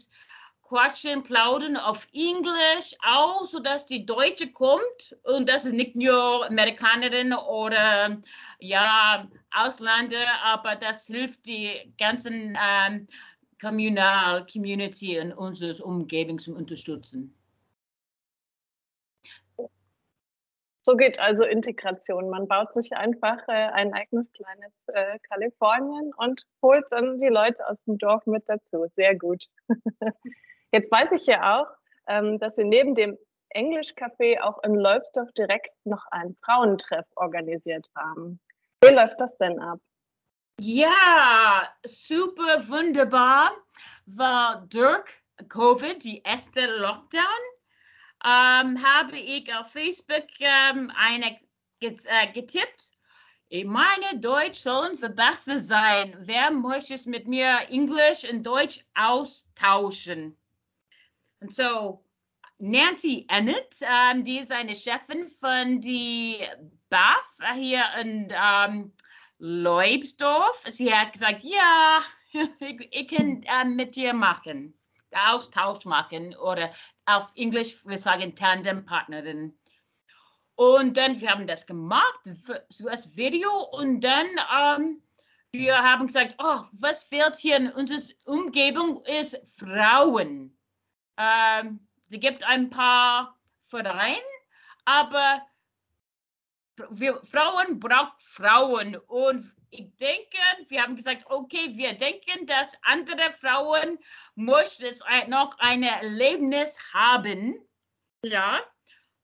quatschen, 0.67 1.23
plaudern 1.23 1.77
auf 1.77 2.07
Englisch 2.13 2.95
auch, 3.05 3.45
sodass 3.45 3.85
die 3.85 4.05
Deutsche 4.05 4.51
kommt 4.51 5.15
und 5.23 5.47
das 5.47 5.65
ist 5.65 5.73
nicht 5.73 5.95
nur 5.95 6.45
Amerikanerin 6.45 7.33
oder 7.33 8.21
ja, 8.59 9.27
Ausländer, 9.51 10.25
aber 10.43 10.75
das 10.75 11.07
hilft 11.07 11.45
die 11.45 11.93
ganzen 11.97 12.57
ähm, 12.61 13.07
Communal 13.61 14.45
Community 14.45 15.15
in 15.15 15.31
unserer 15.31 15.85
Umgebung 15.85 16.37
zu 16.37 16.53
unterstützen. 16.53 17.33
So 20.83 20.95
geht 20.95 21.19
also 21.19 21.43
Integration. 21.43 22.29
Man 22.29 22.47
baut 22.47 22.73
sich 22.73 22.95
einfach 22.95 23.39
äh, 23.49 23.51
ein 23.51 23.93
eigenes 23.93 24.31
kleines 24.31 24.87
äh, 24.87 25.19
Kalifornien 25.29 26.13
und 26.15 26.45
holt 26.61 26.85
dann 26.91 27.19
die 27.19 27.27
Leute 27.27 27.67
aus 27.67 27.83
dem 27.83 27.97
Dorf 27.97 28.25
mit 28.25 28.43
dazu. 28.47 28.85
Sehr 28.93 29.13
gut. 29.17 29.47
Jetzt 30.77 30.91
weiß 30.91 31.11
ich 31.13 31.25
ja 31.25 31.59
auch, 31.59 31.67
ähm, 32.05 32.37
dass 32.37 32.53
Sie 32.53 32.63
neben 32.63 32.93
dem 32.93 33.17
Englischcafé 33.49 34.39
auch 34.41 34.61
in 34.61 34.75
Leubsdorf 34.75 35.31
direkt 35.31 35.71
noch 35.85 36.05
einen 36.11 36.37
Frauentreff 36.45 37.07
organisiert 37.15 37.87
haben. 37.95 38.39
Wie 38.83 38.93
läuft 38.93 39.19
das 39.19 39.35
denn 39.39 39.59
ab? 39.59 39.79
Ja, 40.59 41.67
super 41.83 42.59
wunderbar. 42.69 43.53
War 44.05 44.67
Dirk 44.67 45.09
Covid, 45.49 46.03
die 46.03 46.21
erste 46.21 46.67
Lockdown, 46.67 47.23
ähm, 48.23 48.77
habe 48.83 49.17
ich 49.17 49.51
auf 49.55 49.71
Facebook 49.71 50.27
ähm, 50.39 50.91
eine 50.95 51.39
äh, 51.79 52.31
getippt. 52.33 52.91
Ich 53.49 53.65
meine, 53.65 54.19
Deutsch 54.19 54.59
sollen 54.59 54.95
verbessert 54.95 55.61
sein. 55.61 56.15
Wer 56.19 56.51
möchte 56.51 56.93
es 56.93 57.07
mit 57.07 57.27
mir 57.27 57.61
Englisch 57.67 58.31
und 58.31 58.45
Deutsch 58.45 58.85
austauschen? 58.93 60.37
Und 61.39 61.53
so, 61.53 62.03
Nancy 62.57 63.25
Ennett, 63.29 63.77
ähm, 63.81 64.23
die 64.23 64.39
ist 64.39 64.51
eine 64.51 64.73
Chefin 64.73 65.29
von 65.29 65.79
die 65.79 66.39
BAF 66.89 67.55
hier 67.55 67.83
in 68.01 68.33
ähm, 68.35 68.93
Leubsdorf. 69.37 70.63
Sie 70.67 70.93
hat 70.93 71.13
gesagt, 71.13 71.43
ja, 71.43 71.99
ich, 72.31 72.87
ich 72.91 73.07
kann 73.07 73.43
ähm, 73.45 73.75
mit 73.75 73.95
dir 73.95 74.13
machen, 74.13 74.73
Austausch 75.11 75.85
machen 75.85 76.35
oder 76.37 76.71
auf 77.05 77.31
Englisch, 77.35 77.85
wir 77.85 77.97
sagen 77.97 78.35
Tandempartnerin. 78.35 79.57
Und 80.55 80.97
dann, 80.97 81.21
wir 81.21 81.29
haben 81.29 81.45
das 81.45 81.67
gemacht, 81.67 82.19
so 82.69 82.87
als 82.87 83.15
Video 83.15 83.51
und 83.73 84.01
dann, 84.01 84.27
ähm, 84.59 85.03
wir 85.51 85.77
haben 85.77 86.07
gesagt, 86.07 86.33
oh, 86.39 86.61
was 86.71 87.03
fehlt 87.03 87.35
hier 87.35 87.57
in 87.57 87.71
unserer 87.71 88.01
Umgebung 88.25 89.05
ist 89.05 89.39
Frauen. 89.53 90.56
Ähm, 91.17 91.87
sie 92.07 92.19
gibt 92.19 92.43
ein 92.43 92.69
paar 92.69 93.37
Vereine, 93.67 94.21
aber 94.85 95.41
wir, 96.89 97.21
Frauen 97.25 97.79
brauchen 97.79 98.11
Frauen. 98.19 98.95
Und 99.07 99.51
ich 99.69 99.95
denke, 99.97 100.37
wir 100.69 100.81
haben 100.81 100.95
gesagt, 100.95 101.25
okay, 101.27 101.75
wir 101.75 101.93
denken, 101.93 102.45
dass 102.45 102.77
andere 102.83 103.33
Frauen 103.33 103.99
möchten 104.35 104.93
noch 105.27 105.57
ein 105.59 105.83
Erlebnis 105.83 106.77
haben. 106.93 107.55
Ja. 108.23 108.61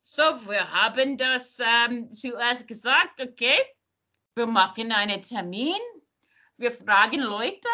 So, 0.02 0.24
wir 0.50 0.70
haben 0.72 1.18
das 1.18 1.60
ähm, 1.60 2.10
zuerst 2.10 2.68
gesagt, 2.68 3.22
okay, 3.22 3.58
wir 4.36 4.48
machen 4.48 4.92
einen 4.92 5.22
Termin, 5.22 5.80
wir 6.58 6.72
fragen 6.72 7.20
Leute 7.20 7.70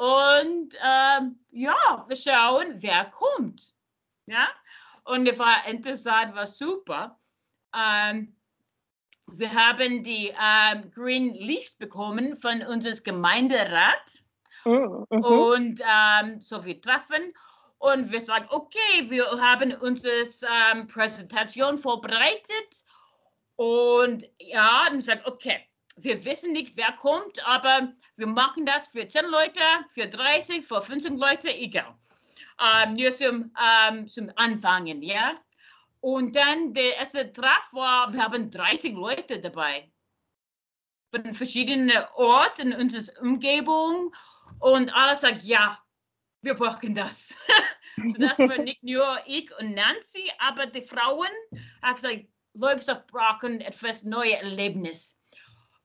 und 0.00 0.74
ähm, 0.82 1.38
ja, 1.50 2.06
wir 2.08 2.16
schauen, 2.16 2.72
wer 2.76 3.04
kommt. 3.04 3.74
Ja, 4.24 4.48
und 5.04 5.26
es 5.26 5.38
war 5.38 5.66
interessant, 5.66 6.34
war 6.34 6.46
super. 6.46 7.18
Ähm, 7.76 8.34
wir 9.26 9.52
haben 9.52 10.02
die 10.02 10.32
ähm, 10.40 10.90
Green 10.90 11.34
Licht 11.34 11.78
bekommen 11.78 12.34
von 12.34 12.62
unserem 12.62 12.96
Gemeinderat. 13.04 14.22
Mhm. 14.64 15.04
Und 15.10 15.82
ähm, 15.86 16.40
so 16.40 16.64
wir 16.64 16.80
treffen 16.80 17.34
und 17.76 18.10
wir 18.10 18.22
sagen, 18.22 18.46
okay, 18.48 19.10
wir 19.10 19.26
haben 19.26 19.74
unsere 19.74 20.24
ähm, 20.72 20.86
Präsentation 20.86 21.76
vorbereitet. 21.76 22.84
Und 23.56 24.26
ja, 24.38 24.86
und 24.90 25.00
ich 25.00 25.04
sage, 25.04 25.26
okay, 25.26 25.69
wir 26.02 26.24
wissen 26.24 26.52
nicht, 26.52 26.76
wer 26.76 26.92
kommt, 26.92 27.44
aber 27.46 27.92
wir 28.16 28.26
machen 28.26 28.66
das 28.66 28.88
für 28.88 29.06
10 29.06 29.26
Leute, 29.26 29.60
für 29.94 30.08
30, 30.08 30.64
für 30.66 30.80
15 30.80 31.16
Leute, 31.16 31.50
egal. 31.50 31.94
Ähm, 32.60 32.94
nur 32.94 33.14
zum, 33.14 33.54
ähm, 33.58 34.08
zum 34.08 34.30
Anfangen, 34.36 35.02
ja. 35.02 35.34
Und 36.00 36.34
dann 36.34 36.72
der 36.72 36.96
erste 36.96 37.32
Treff 37.32 37.72
war, 37.72 38.12
wir 38.12 38.22
haben 38.22 38.50
30 38.50 38.94
Leute 38.94 39.40
dabei. 39.40 39.90
Von 41.10 41.34
verschiedenen 41.34 42.04
Orten 42.14 42.72
in 42.72 42.80
unserer 42.80 43.20
Umgebung. 43.22 44.14
Und 44.60 44.90
alle 44.94 45.16
sagen, 45.16 45.40
ja, 45.42 45.78
wir 46.42 46.54
brauchen 46.54 46.94
das. 46.94 47.36
so 48.06 48.18
das 48.18 48.38
war 48.38 48.58
nicht 48.58 48.82
nur 48.82 49.18
ich 49.26 49.50
und 49.58 49.74
Nancy, 49.74 50.30
aber 50.38 50.66
die 50.66 50.82
Frauen 50.82 51.28
haben 51.82 51.94
gesagt, 51.94 52.26
Leute 52.54 53.04
brauchen 53.10 53.60
etwas 53.60 54.02
neues 54.02 54.40
Erlebnis. 54.40 55.19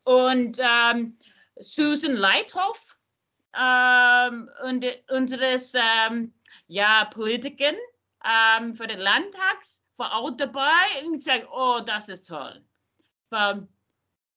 Und 0.06 0.58
ähm, 0.60 1.18
Susan 1.58 2.14
Leithoff 2.14 2.98
ähm, 3.58 4.50
und 4.64 4.86
unseres 5.10 5.74
ähm, 5.76 6.34
ja, 6.68 7.06
Politikerin 7.06 7.76
ähm, 8.24 8.76
für 8.76 8.88
den 8.88 9.00
Landtags 9.00 9.84
war 9.98 10.14
auch 10.14 10.32
dabei 10.32 11.04
und 11.04 11.14
gesagt, 11.14 11.48
oh, 11.52 11.82
das 11.86 12.10
ist 12.10 12.28
toll. 12.28 12.64
Weil, 13.30 13.68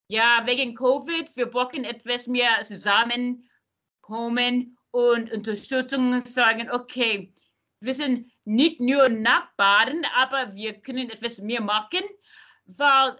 ja, 0.08 0.42
wegen 0.46 0.74
Covid, 0.74 1.34
wir 1.36 1.46
brauchen 1.46 1.84
etwas 1.84 2.28
mehr 2.28 2.60
zusammenkommen 2.62 4.78
und 4.90 5.32
Unterstützung 5.32 6.20
sagen, 6.20 6.70
okay, 6.70 7.32
wir 7.80 7.94
sind 7.94 8.30
nicht 8.44 8.80
nur 8.80 9.08
Nachbarn, 9.08 10.04
aber 10.16 10.54
wir 10.54 10.80
können 10.80 11.10
etwas 11.10 11.38
mehr 11.38 11.60
machen, 11.60 12.02
weil 12.64 13.16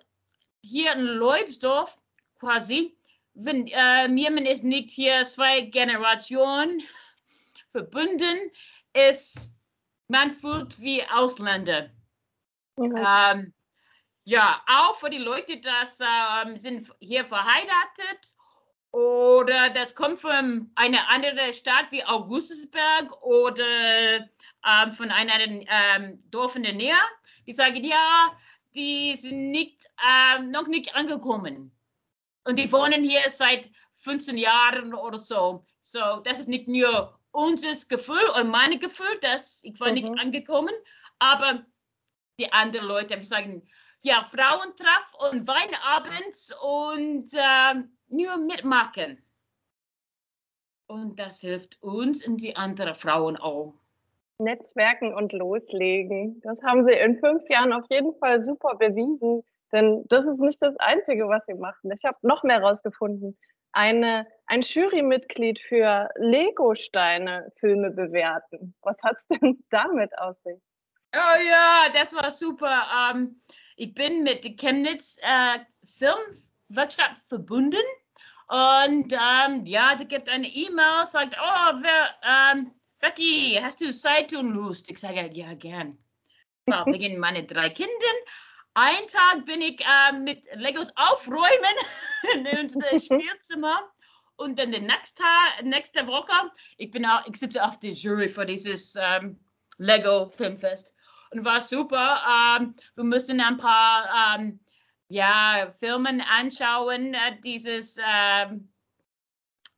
hier 0.64 0.92
in 0.92 1.00
Leubsdorf 1.00 1.96
quasi, 2.38 2.97
wenn 3.35 3.66
äh, 3.68 4.09
Mirman 4.09 4.47
ist 4.47 4.64
nicht 4.64 4.90
hier 4.90 5.23
zwei 5.25 5.62
Generationen 5.62 6.83
verbunden, 7.71 8.50
ist 8.92 9.52
man 10.09 10.33
fühlt 10.33 10.80
wie 10.80 11.02
Ausländer. 11.04 11.90
Mhm. 12.76 12.97
Ähm, 12.97 13.52
ja, 14.25 14.62
auch 14.66 14.95
für 14.95 15.11
die 15.11 15.18
Leute, 15.18 15.61
das 15.61 16.00
ähm, 16.00 16.59
sind 16.59 16.90
hier 17.00 17.25
verheiratet 17.25 18.35
oder 18.90 19.71
das 19.71 19.95
kommt 19.95 20.21
von 20.21 20.71
einer 20.75 21.09
anderen 21.09 21.52
Stadt 21.52 21.90
wie 21.90 22.04
Augustusberg 22.04 23.23
oder 23.23 24.28
ähm, 24.66 24.92
von 24.92 25.11
einem 25.11 25.64
ähm, 25.68 26.18
Dorf 26.30 26.57
in 26.57 26.62
der 26.62 26.75
Nähe, 26.75 26.97
die 27.47 27.52
sagen, 27.52 27.85
ja, 27.85 28.37
die 28.75 29.14
sind 29.14 29.50
nicht, 29.50 29.87
ähm, 30.07 30.50
noch 30.50 30.66
nicht 30.66 30.95
angekommen. 30.95 31.72
Und 32.48 32.56
die 32.56 32.72
wohnen 32.72 33.04
hier 33.04 33.28
seit 33.28 33.68
15 33.96 34.38
Jahren 34.38 34.94
oder 34.94 35.18
so. 35.18 35.66
So, 35.82 36.20
das 36.24 36.38
ist 36.38 36.48
nicht 36.48 36.66
nur 36.66 37.20
unser 37.30 37.74
Gefühl 37.88 38.24
und 38.37 38.48
mein 38.48 38.78
Gefühl, 38.78 39.18
dass 39.20 39.62
ich 39.64 39.78
war 39.78 39.88
mhm. 39.88 39.94
nicht 39.94 40.18
angekommen, 40.18 40.74
aber 41.18 41.66
die 42.40 42.50
anderen 42.50 42.87
Leute 42.87 43.20
sagen, 43.20 43.68
ja, 44.00 44.24
Frauentreff 44.24 45.12
und 45.30 45.46
Weinabends 45.46 46.50
und 46.62 47.28
äh, 47.34 47.84
nur 48.08 48.38
mitmachen. 48.38 49.22
Und 50.87 51.18
das 51.18 51.42
hilft 51.42 51.82
uns 51.82 52.26
und 52.26 52.38
die 52.38 52.56
anderen 52.56 52.94
Frauen 52.94 53.37
auch. 53.37 53.74
Netzwerken 54.38 55.12
und 55.12 55.34
loslegen. 55.34 56.40
Das 56.40 56.62
haben 56.62 56.87
Sie 56.88 56.94
in 56.94 57.18
fünf 57.18 57.46
Jahren 57.50 57.74
auf 57.74 57.84
jeden 57.90 58.14
Fall 58.14 58.40
super 58.40 58.74
bewiesen. 58.76 59.42
Denn 59.72 60.04
das 60.09 60.26
ist 60.26 60.40
nicht 60.40 60.62
das 60.62 60.74
Einzige, 60.78 61.28
was 61.28 61.44
sie 61.44 61.54
machen. 61.54 61.90
Ich 61.92 62.04
habe 62.04 62.18
noch 62.22 62.42
mehr 62.42 62.61
herausgefunden. 62.61 63.37
Eine, 63.72 64.26
ein 64.46 64.62
Jurymitglied 64.62 65.61
für 65.61 66.09
Lego-Steine-Filme 66.16 67.90
bewerten. 67.90 68.74
Was 68.83 68.96
hat 69.02 69.16
es 69.16 69.26
denn 69.28 69.62
damit 69.70 70.16
auf 70.18 70.38
sich? 70.38 70.59
Oh 71.14 71.40
ja, 71.42 71.87
das 71.92 72.14
war 72.14 72.31
super. 72.31 72.87
Ähm, 73.12 73.40
ich 73.76 73.94
bin 73.94 74.22
mit 74.22 74.44
der 74.44 74.57
Chemnitz 74.57 75.18
äh, 75.22 75.59
Filmwerkstatt 75.98 77.16
verbunden. 77.26 77.85
Und 78.48 79.12
ähm, 79.12 79.66
ja, 79.66 79.94
da 79.94 80.04
gibt 80.04 80.31
eine 80.31 80.46
E-Mail, 80.46 81.07
sagt, 81.07 81.37
oh, 81.38 81.83
wer, 81.83 82.09
ähm, 82.22 82.72
Becky, 83.00 83.59
hast 83.62 83.81
du 83.81 83.92
Zeit 83.92 84.33
und 84.33 84.54
Lust? 84.54 84.90
Ich 84.90 84.98
sage, 84.98 85.28
ja, 85.33 85.54
gern. 85.54 85.98
Wegen 86.87 87.18
meine 87.18 87.44
drei 87.44 87.68
Kinder 87.70 87.92
ein 88.78 89.06
Tag 89.08 89.44
bin 89.44 89.60
ich 89.60 89.80
äh, 89.80 90.12
mit 90.12 90.44
Legos 90.54 90.92
aufräumen 90.94 91.76
in 92.34 92.46
unserem 92.58 92.98
Spielzimmer. 93.00 93.80
Und 94.36 94.58
dann 94.58 94.70
die 94.70 94.80
nächste, 94.80 95.24
nächste 95.64 96.06
Woche, 96.06 96.52
ich, 96.76 96.92
bin 96.92 97.04
auch, 97.04 97.26
ich 97.26 97.36
sitze 97.36 97.64
auf 97.64 97.80
der 97.80 97.90
Jury 97.90 98.28
für 98.28 98.46
dieses 98.46 98.94
ähm, 98.96 99.40
Lego 99.78 100.30
Filmfest. 100.30 100.94
Und 101.30 101.44
war 101.44 101.60
super. 101.60 102.22
Ähm, 102.60 102.74
wir 102.94 103.04
müssen 103.04 103.40
ein 103.40 103.56
paar 103.56 104.36
ähm, 104.38 104.60
ja, 105.08 105.74
Filmen 105.80 106.20
anschauen, 106.20 107.14
äh, 107.14 107.40
dieses, 107.42 107.98
ähm, 107.98 108.72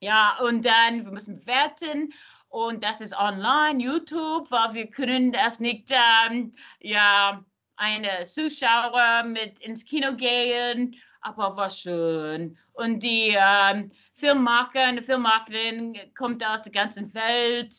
ja, 0.01 0.39
und 0.41 0.65
dann 0.65 1.07
wir 1.07 1.13
müssen 1.13 1.41
bewerten. 1.41 2.13
Und 2.51 2.85
das 2.85 3.01
ist 3.01 3.17
online, 3.17 3.83
YouTube, 3.83 4.51
weil 4.51 4.75
wir 4.75 4.91
können 4.91 5.33
das 5.33 5.59
nicht, 5.59 5.91
ähm, 5.91 6.53
ja, 6.81 7.43
eine 7.81 8.25
Zuschauer 8.27 9.25
mit 9.25 9.59
ins 9.61 9.87
Kino 9.87 10.15
gehen, 10.15 10.95
aber 11.23 11.57
war 11.57 11.71
schön. 11.71 12.57
Und 12.75 13.03
die 13.03 13.35
ähm, 13.37 13.91
Filmmacher 14.15 14.91
und 14.91 15.03
Filmmacherin 15.03 15.97
kommt 16.17 16.45
aus 16.45 16.61
der 16.61 16.73
ganzen 16.73 17.13
Welt 17.15 17.73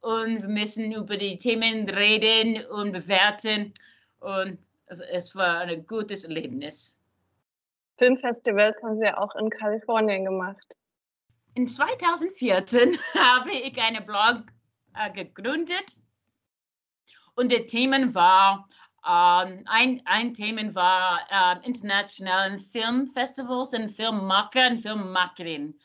und 0.00 0.42
wir 0.42 0.48
müssen 0.48 0.92
über 0.92 1.16
die 1.16 1.36
Themen 1.36 1.90
reden 1.90 2.64
und 2.66 2.92
bewerten. 2.92 3.74
Und 4.20 4.58
es 4.86 5.34
war 5.34 5.62
ein 5.62 5.84
gutes 5.84 6.24
Erlebnis. 6.24 6.96
Filmfestivals 7.98 8.80
haben 8.84 8.98
Sie 8.98 9.04
ja 9.04 9.18
auch 9.18 9.34
in 9.34 9.50
Kalifornien 9.50 10.24
gemacht. 10.24 10.76
In 11.54 11.66
2014 11.66 12.96
habe 13.18 13.50
ich 13.50 13.76
einen 13.82 14.06
Blog 14.06 14.44
äh, 14.94 15.10
gegründet 15.10 15.96
und 17.34 17.50
der 17.50 17.66
Themen 17.66 18.14
war 18.14 18.68
ähm, 19.06 19.64
ein, 19.66 20.02
ein 20.04 20.34
Thema 20.34 20.74
war 20.74 21.20
äh, 21.30 21.66
internationalen 21.66 22.58
Filmfestivals 22.58 23.72
und 23.72 23.90
Filmmacher 23.90 24.68
und 24.70 24.80
Filmmacherin. 24.80 25.78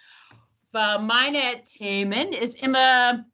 Für 0.63 0.99
meine 0.99 1.63
Themen 1.63 2.33
ist 2.33 2.61
immer 2.61 3.25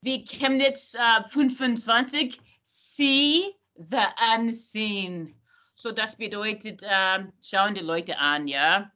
wie 0.00 0.24
Chemnitz 0.24 0.94
äh, 0.94 1.28
25 1.28 2.40
See 2.62 3.54
the 3.74 4.06
Unseen. 4.34 5.34
So 5.74 5.92
das 5.92 6.16
bedeutet, 6.16 6.82
äh, 6.82 7.26
schauen 7.42 7.74
die 7.74 7.82
Leute 7.82 8.18
an, 8.18 8.48
ja. 8.48 8.90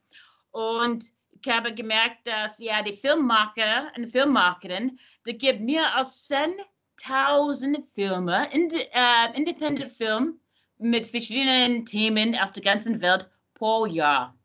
Und 0.49 1.05
ich 1.33 1.51
habe 1.51 1.73
gemerkt, 1.73 2.25
dass 2.27 2.59
ja 2.59 2.81
die 2.81 2.93
Filmmacher 2.93 3.91
und 3.95 4.07
Filmmacherin, 4.07 4.99
die 5.25 5.37
gibt 5.37 5.61
mir 5.61 5.95
als 5.95 6.27
10 6.27 6.55
tausend 7.01 7.79
Filme, 7.93 8.49
ind 8.51 8.73
äh, 8.73 9.35
Independent 9.35 9.91
Film 9.91 10.39
mit 10.77 11.05
verschiedenen 11.05 11.85
Themen 11.85 12.35
auf 12.37 12.51
der 12.51 12.63
ganzen 12.63 13.01
Welt 13.01 13.29
pro 13.53 13.85
Jahr. 13.85 14.35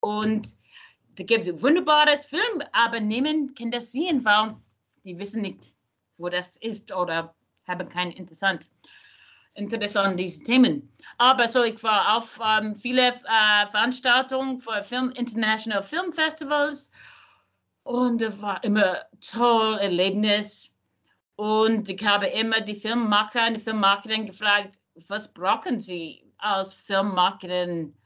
Und 0.00 0.56
da 1.16 1.24
gibt 1.24 1.46
es 1.46 1.62
wunderbares 1.62 2.26
Film, 2.26 2.62
aber 2.72 3.00
niemand 3.00 3.58
kann 3.58 3.70
das 3.70 3.92
sehen, 3.92 4.24
weil 4.24 4.56
die 5.04 5.18
wissen 5.18 5.42
nicht, 5.42 5.74
wo 6.16 6.28
das 6.28 6.56
ist 6.56 6.94
oder 6.94 7.34
haben 7.66 7.88
keinen 7.88 8.12
interessant. 8.12 8.70
interessant, 9.54 10.18
diese 10.20 10.44
Themen. 10.44 10.88
Aber 11.18 11.48
so, 11.48 11.64
ich 11.64 11.82
war 11.82 12.16
auf 12.16 12.38
ähm, 12.44 12.76
viele 12.76 13.08
äh, 13.08 13.66
Veranstaltungen 13.68 14.60
für 14.60 14.82
Film, 14.82 15.10
International 15.10 15.82
Film 15.82 16.12
Festivals 16.12 16.90
und 17.82 18.22
es 18.22 18.40
war 18.40 18.62
immer 18.62 18.98
toll 19.20 19.78
Erlebnis. 19.80 20.77
Und 21.38 21.88
ich 21.88 22.04
habe 22.04 22.26
immer 22.26 22.60
die 22.62 22.74
Filmmacher 22.74 23.46
und 23.46 23.54
die 23.54 23.60
Filmmarketing 23.60 24.26
gefragt, 24.26 24.76
was 25.06 25.32
brauchen 25.32 25.78
sie 25.78 26.24
als 26.38 26.74
Filmmarketing 26.74 27.96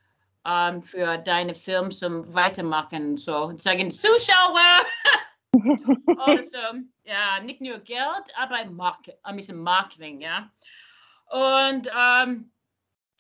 ähm, 0.45 0.83
für 0.83 1.17
deine 1.17 1.55
Film 1.55 1.91
zum 1.91 2.35
Weitermachen? 2.35 3.17
So, 3.17 3.57
sagen 3.57 3.91
Zuschauer 3.91 4.85
oder 5.55 6.45
so. 6.45 6.59
Ja, 7.05 7.41
nicht 7.41 7.63
nur 7.63 7.79
Geld, 7.79 8.31
aber 8.37 8.67
Market, 8.67 9.19
ein 9.23 9.37
bisschen 9.37 9.63
Marketing, 9.63 10.21
ja. 10.21 10.51
Und 11.31 11.89
ähm, 11.99 12.53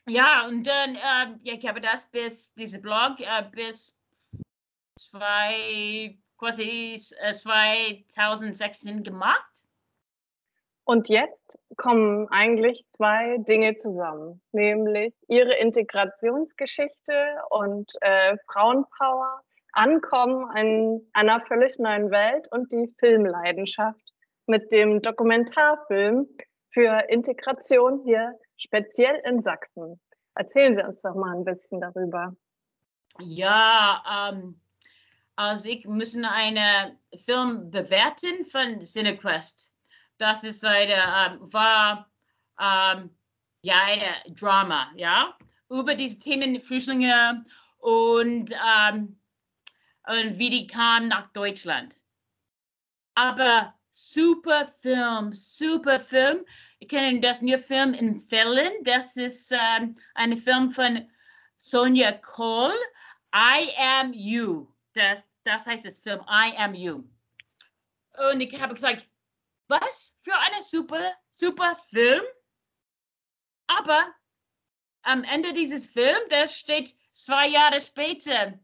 ja, 0.06 0.46
und 0.46 0.66
dann, 0.66 0.94
äh, 0.94 1.38
ich 1.42 1.66
habe 1.66 1.80
das 1.80 2.10
bis, 2.10 2.52
diese 2.52 2.82
Blog, 2.82 3.18
äh, 3.18 3.44
bis 3.50 3.96
zwei, 4.98 6.18
quasi 6.36 7.00
äh, 7.22 7.32
2016 7.32 9.02
gemacht. 9.04 9.66
Und 10.84 11.08
jetzt 11.08 11.58
kommen 11.76 12.28
eigentlich 12.30 12.84
zwei 12.92 13.38
Dinge 13.38 13.76
zusammen, 13.76 14.42
nämlich 14.52 15.14
ihre 15.28 15.54
Integrationsgeschichte 15.54 17.36
und 17.50 17.92
äh, 18.00 18.36
Frauenpower, 18.50 19.40
Ankommen 19.74 20.54
in 20.54 21.08
einer 21.14 21.40
völlig 21.46 21.78
neuen 21.78 22.10
Welt 22.10 22.46
und 22.50 22.70
die 22.72 22.92
Filmleidenschaft 22.98 24.12
mit 24.46 24.70
dem 24.70 25.00
Dokumentarfilm 25.00 26.28
für 26.72 27.08
Integration 27.08 28.02
hier 28.04 28.38
speziell 28.58 29.20
in 29.24 29.40
Sachsen. 29.40 29.98
Erzählen 30.34 30.74
Sie 30.74 30.82
uns 30.82 31.00
doch 31.00 31.14
mal 31.14 31.36
ein 31.36 31.44
bisschen 31.44 31.80
darüber. 31.80 32.36
Ja, 33.20 34.30
ähm, 34.30 34.60
also 35.36 35.68
ich 35.68 35.86
muss 35.86 36.14
einen 36.16 36.98
Film 37.16 37.70
bewerten 37.70 38.44
von 38.44 38.80
Cinequest. 38.82 39.71
Das 40.22 40.44
ist 40.44 40.64
eine, 40.64 40.92
ähm, 40.92 41.52
war 41.52 42.08
ähm, 42.60 43.10
ja 43.62 43.74
ein 43.86 44.36
Drama, 44.36 44.92
ja, 44.94 45.36
über 45.68 45.96
diese 45.96 46.20
Themen 46.20 46.60
Flüchtlinge 46.60 47.44
und, 47.78 48.52
ähm, 48.52 49.18
und 50.06 50.38
wie 50.38 50.48
die 50.48 50.68
kamen 50.68 51.08
nach 51.08 51.32
Deutschland. 51.32 51.96
Aber 53.16 53.74
super 53.90 54.68
Film, 54.78 55.32
super 55.32 55.98
Film. 55.98 56.44
Ich 56.78 56.86
kenne 56.86 57.18
das 57.18 57.42
nur 57.42 57.58
Film 57.58 57.92
in 57.92 58.20
Fällen. 58.20 58.72
Das 58.84 59.16
ist 59.16 59.50
ähm, 59.50 59.96
ein 60.14 60.36
Film 60.36 60.70
von 60.70 61.04
Sonja 61.56 62.12
Kohl. 62.12 62.72
I 63.34 63.74
Am 63.76 64.12
You. 64.12 64.68
Das, 64.94 65.28
das 65.42 65.66
heißt 65.66 65.84
das 65.84 65.98
Film 65.98 66.20
I 66.28 66.56
Am 66.58 66.74
You. 66.74 67.02
Und 68.30 68.40
ich 68.40 68.62
habe 68.62 68.74
gesagt, 68.74 69.08
was 69.72 70.14
für 70.22 70.38
ein 70.38 70.60
super, 70.60 71.14
super 71.30 71.76
Film. 71.88 72.22
Aber 73.66 74.14
am 75.02 75.24
Ende 75.24 75.54
dieses 75.54 75.86
Films, 75.86 76.28
da 76.28 76.46
steht 76.46 76.94
zwei 77.12 77.48
Jahre 77.48 77.80
später, 77.80 78.58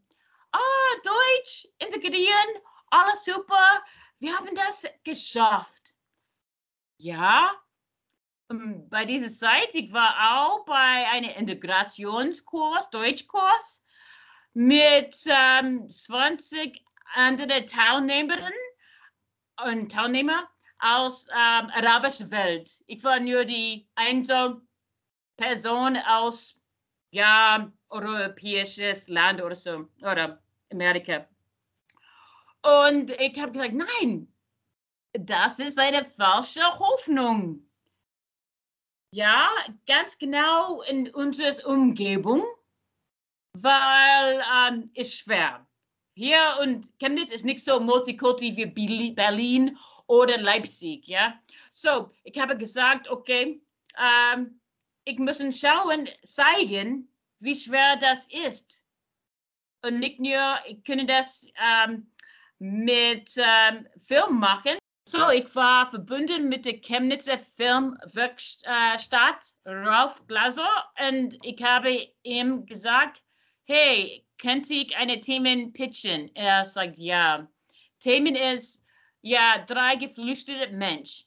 ah, 0.51 0.91
Deutsch, 1.03 1.67
integrieren, 1.79 2.49
alles 2.91 3.25
super, 3.25 3.83
wir 4.19 4.37
haben 4.37 4.53
das 4.53 4.85
geschafft. 5.03 5.95
Ja, 6.97 7.51
ähm, 8.51 8.87
bei 8.89 9.05
dieser 9.05 9.29
Zeit, 9.29 9.73
ich 9.73 9.91
war 9.91 10.13
auch 10.37 10.65
bei 10.65 11.07
einem 11.09 11.31
Integrationskurs, 11.31 12.89
Deutschkurs, 12.91 13.83
mit 14.53 15.15
ähm, 15.25 15.89
20 15.89 16.83
anderen 17.13 17.65
Teilnehmerinnen 17.65 18.53
und 19.65 19.91
Teilnehmer 19.91 20.47
aus 20.79 21.27
ähm, 21.27 21.69
arabischer 21.71 22.29
Welt. 22.31 22.69
Ich 22.87 23.03
war 23.03 23.19
nur 23.19 23.45
die 23.45 23.87
einzige 23.95 24.61
Person 25.37 25.97
aus 25.97 26.59
ja, 27.11 27.71
europäisches 27.89 29.07
Land 29.07 29.41
oder 29.41 29.55
so, 29.55 29.87
oder 30.01 30.41
Amerika. 30.71 31.27
Und 32.61 33.11
ich 33.11 33.39
habe 33.39 33.51
gesagt, 33.51 33.73
nein, 33.73 34.31
das 35.13 35.59
ist 35.59 35.79
eine 35.79 36.05
falsche 36.05 36.63
Hoffnung. 36.79 37.65
Ja, 39.11 39.49
ganz 39.87 40.17
genau 40.17 40.81
in 40.83 41.11
unserer 41.15 41.67
Umgebung, 41.67 42.43
weil 43.53 44.43
ähm, 44.53 44.91
es 44.93 45.15
schwer. 45.15 45.65
Hier 46.15 46.59
und 46.61 46.91
Chemnitz 46.99 47.31
ist 47.31 47.45
nicht 47.45 47.63
so 47.63 47.79
multikulti 47.79 48.55
wie 48.55 49.11
Berlin 49.11 49.77
oder 50.09 50.37
Leipzig, 50.39 51.07
ja. 51.07 51.39
So, 51.69 52.11
ich 52.23 52.41
habe 52.41 52.57
gesagt, 52.57 53.07
okay, 53.09 53.61
ähm, 53.97 54.59
ich 55.05 55.19
muss 55.19 55.37
schauen, 55.57 56.09
zeigen, 56.23 57.07
wie 57.39 57.53
schwer 57.53 57.95
das 57.97 58.27
ist. 58.47 58.83
Und 59.85 59.99
nicht 59.99 60.19
nur, 60.19 60.57
ich 60.65 60.83
kann 60.83 61.05
das 61.05 61.47
ähm, 61.63 62.11
mit 62.57 63.35
ähm, 63.37 63.87
Film 64.01 64.39
machen. 64.39 64.79
So, 65.07 65.29
ich 65.29 65.55
war 65.55 65.85
verbunden 65.85 66.49
mit 66.49 66.65
der 66.65 66.81
Chemnitzer 66.81 67.37
Filmwerkstatt 67.37 69.43
Ralf 69.65 70.25
Glaser 70.27 70.91
und 71.07 71.37
ich 71.43 71.61
habe 71.63 72.09
ihm 72.23 72.65
gesagt, 72.65 73.21
hey, 73.65 74.25
könnte 74.39 74.73
ich 74.73 74.97
eine 74.97 75.19
Themen 75.19 75.71
pitchen? 75.71 76.35
Er 76.35 76.65
sagt 76.65 76.97
ja. 76.97 77.47
Themen 77.99 78.35
ist, 78.35 78.83
ja, 79.21 79.63
drei 79.65 79.95
geflüchtete 79.95 80.71
Mensch. 80.71 81.25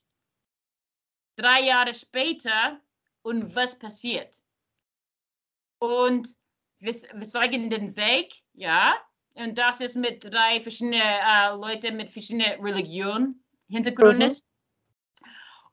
Drei 1.37 1.62
Jahre 1.62 1.94
später 1.94 2.81
und 3.22 3.55
was 3.55 3.78
passiert? 3.78 4.37
Und 5.78 6.28
wir, 6.78 6.92
wir 6.92 7.28
zeigen 7.28 7.70
den 7.70 7.96
Weg, 7.96 8.42
ja, 8.52 8.96
und 9.35 9.57
das 9.57 9.81
ist 9.81 9.96
mit 9.96 10.24
drei 10.24 10.61
verschiedenen 10.61 11.00
äh, 11.00 11.55
Leuten 11.55 11.96
mit 11.96 12.11
verschiedenen 12.11 12.61
Religionen, 12.61 13.42
Hintergründen. 13.68 14.28
Mhm. 14.28 14.52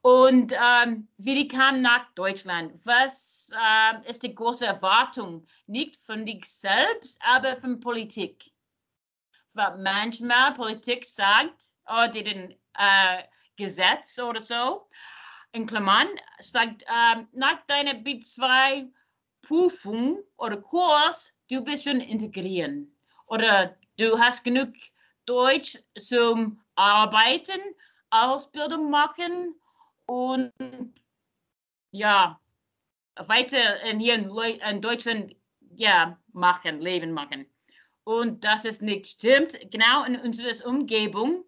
Und 0.02 0.52
ähm, 0.52 1.08
wie 1.18 1.34
die 1.34 1.48
kamen 1.48 1.82
nach 1.82 2.10
Deutschland. 2.14 2.74
Was 2.86 3.50
äh, 3.54 4.08
ist 4.08 4.22
die 4.22 4.34
große 4.34 4.64
Erwartung? 4.64 5.46
Nicht 5.66 5.96
von 6.02 6.24
dich 6.24 6.46
selbst, 6.46 7.20
aber 7.22 7.58
von 7.58 7.80
Politik. 7.80 8.50
Weil 9.52 9.76
manchmal 9.82 10.54
Politik 10.54 11.04
sagt, 11.04 11.69
die 12.14 12.22
den 12.22 12.54
äh, 12.74 13.24
Gesetz 13.56 14.18
oder 14.18 14.40
so, 14.40 14.86
in 15.52 15.66
Klammern, 15.66 16.08
sagt, 16.38 16.82
äh, 16.82 17.24
nach 17.32 17.66
deiner 17.66 17.94
B2-Prüfung 17.94 20.22
oder 20.36 20.58
Kurs, 20.58 21.34
du 21.50 21.62
bist 21.62 21.84
schon 21.84 22.00
integrieren 22.00 22.94
oder 23.26 23.76
du 23.98 24.18
hast 24.18 24.44
genug 24.44 24.72
Deutsch 25.26 25.78
zum 25.98 26.62
Arbeiten, 26.74 27.60
Ausbildung 28.10 28.90
machen 28.90 29.54
und 30.06 30.52
ja, 31.92 32.40
weiter 33.16 33.82
in, 33.82 34.00
hier 34.00 34.14
in 34.14 34.80
Deutschland 34.80 35.36
ja, 35.76 36.18
machen, 36.32 36.80
Leben 36.80 37.12
machen. 37.12 37.46
Und 38.04 38.44
das 38.44 38.64
ist 38.64 38.80
nicht 38.82 39.06
stimmt, 39.06 39.56
genau 39.70 40.04
in 40.04 40.16
unserer 40.16 40.66
Umgebung, 40.66 41.44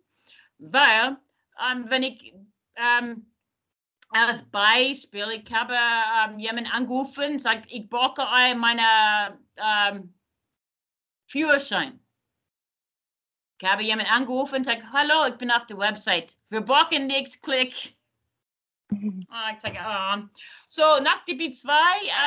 weil 0.62 1.16
ähm, 1.61 1.85
wenn 1.88 2.03
ich 2.03 2.35
ähm, 2.77 3.33
als 4.11 4.42
Beispiel, 4.51 5.42
ich 5.42 5.53
habe 5.53 5.75
ähm, 5.75 6.38
jemanden 6.38 6.70
angerufen, 6.70 7.38
sagt, 7.38 7.66
ich 7.70 7.88
brauche 7.88 8.22
meine 8.55 9.38
ähm, 9.57 10.14
Führerschein. 11.27 11.98
Ich 13.59 13.68
habe 13.68 13.83
jemanden 13.83 14.12
angerufen 14.12 14.57
und 14.57 14.66
gesagt, 14.66 14.92
hallo, 14.92 15.27
ich 15.27 15.37
bin 15.37 15.51
auf 15.51 15.66
der 15.66 15.79
Website. 15.79 16.37
Wir 16.48 16.61
brauchen 16.61 17.07
nichts, 17.07 17.40
klick. 17.40 17.96
Ah, 19.31 19.53
ich 19.55 19.61
sage, 19.61 19.81
ah. 19.81 20.29
So, 20.68 20.83
nach 20.83 21.25
DB2, 21.27 21.70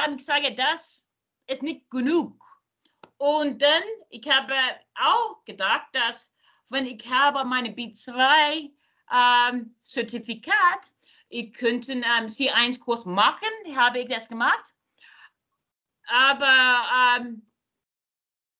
ähm, 0.08 0.16
ich 0.18 0.26
sage, 0.26 0.56
das 0.56 1.08
ist 1.48 1.62
nicht 1.62 1.90
genug. 1.92 2.44
Und 3.18 3.62
dann, 3.62 3.84
ich 4.10 4.28
habe 4.28 4.56
auch 4.96 5.44
gedacht, 5.46 5.88
dass 5.92 6.35
wenn 6.70 6.86
ich 6.86 7.10
habe 7.10 7.46
meine 7.46 7.70
B2 7.70 8.72
ähm, 9.12 9.76
Zertifikat, 9.82 10.94
ich 11.30 11.54
könnte 11.54 11.94
ähm, 11.94 12.28
C1-Kurs 12.28 13.06
machen, 13.06 13.50
habe 13.76 14.00
ich 14.00 14.10
das 14.10 14.30
gemacht. 14.30 14.74
Aber 16.08 17.18
ähm, 17.18 17.46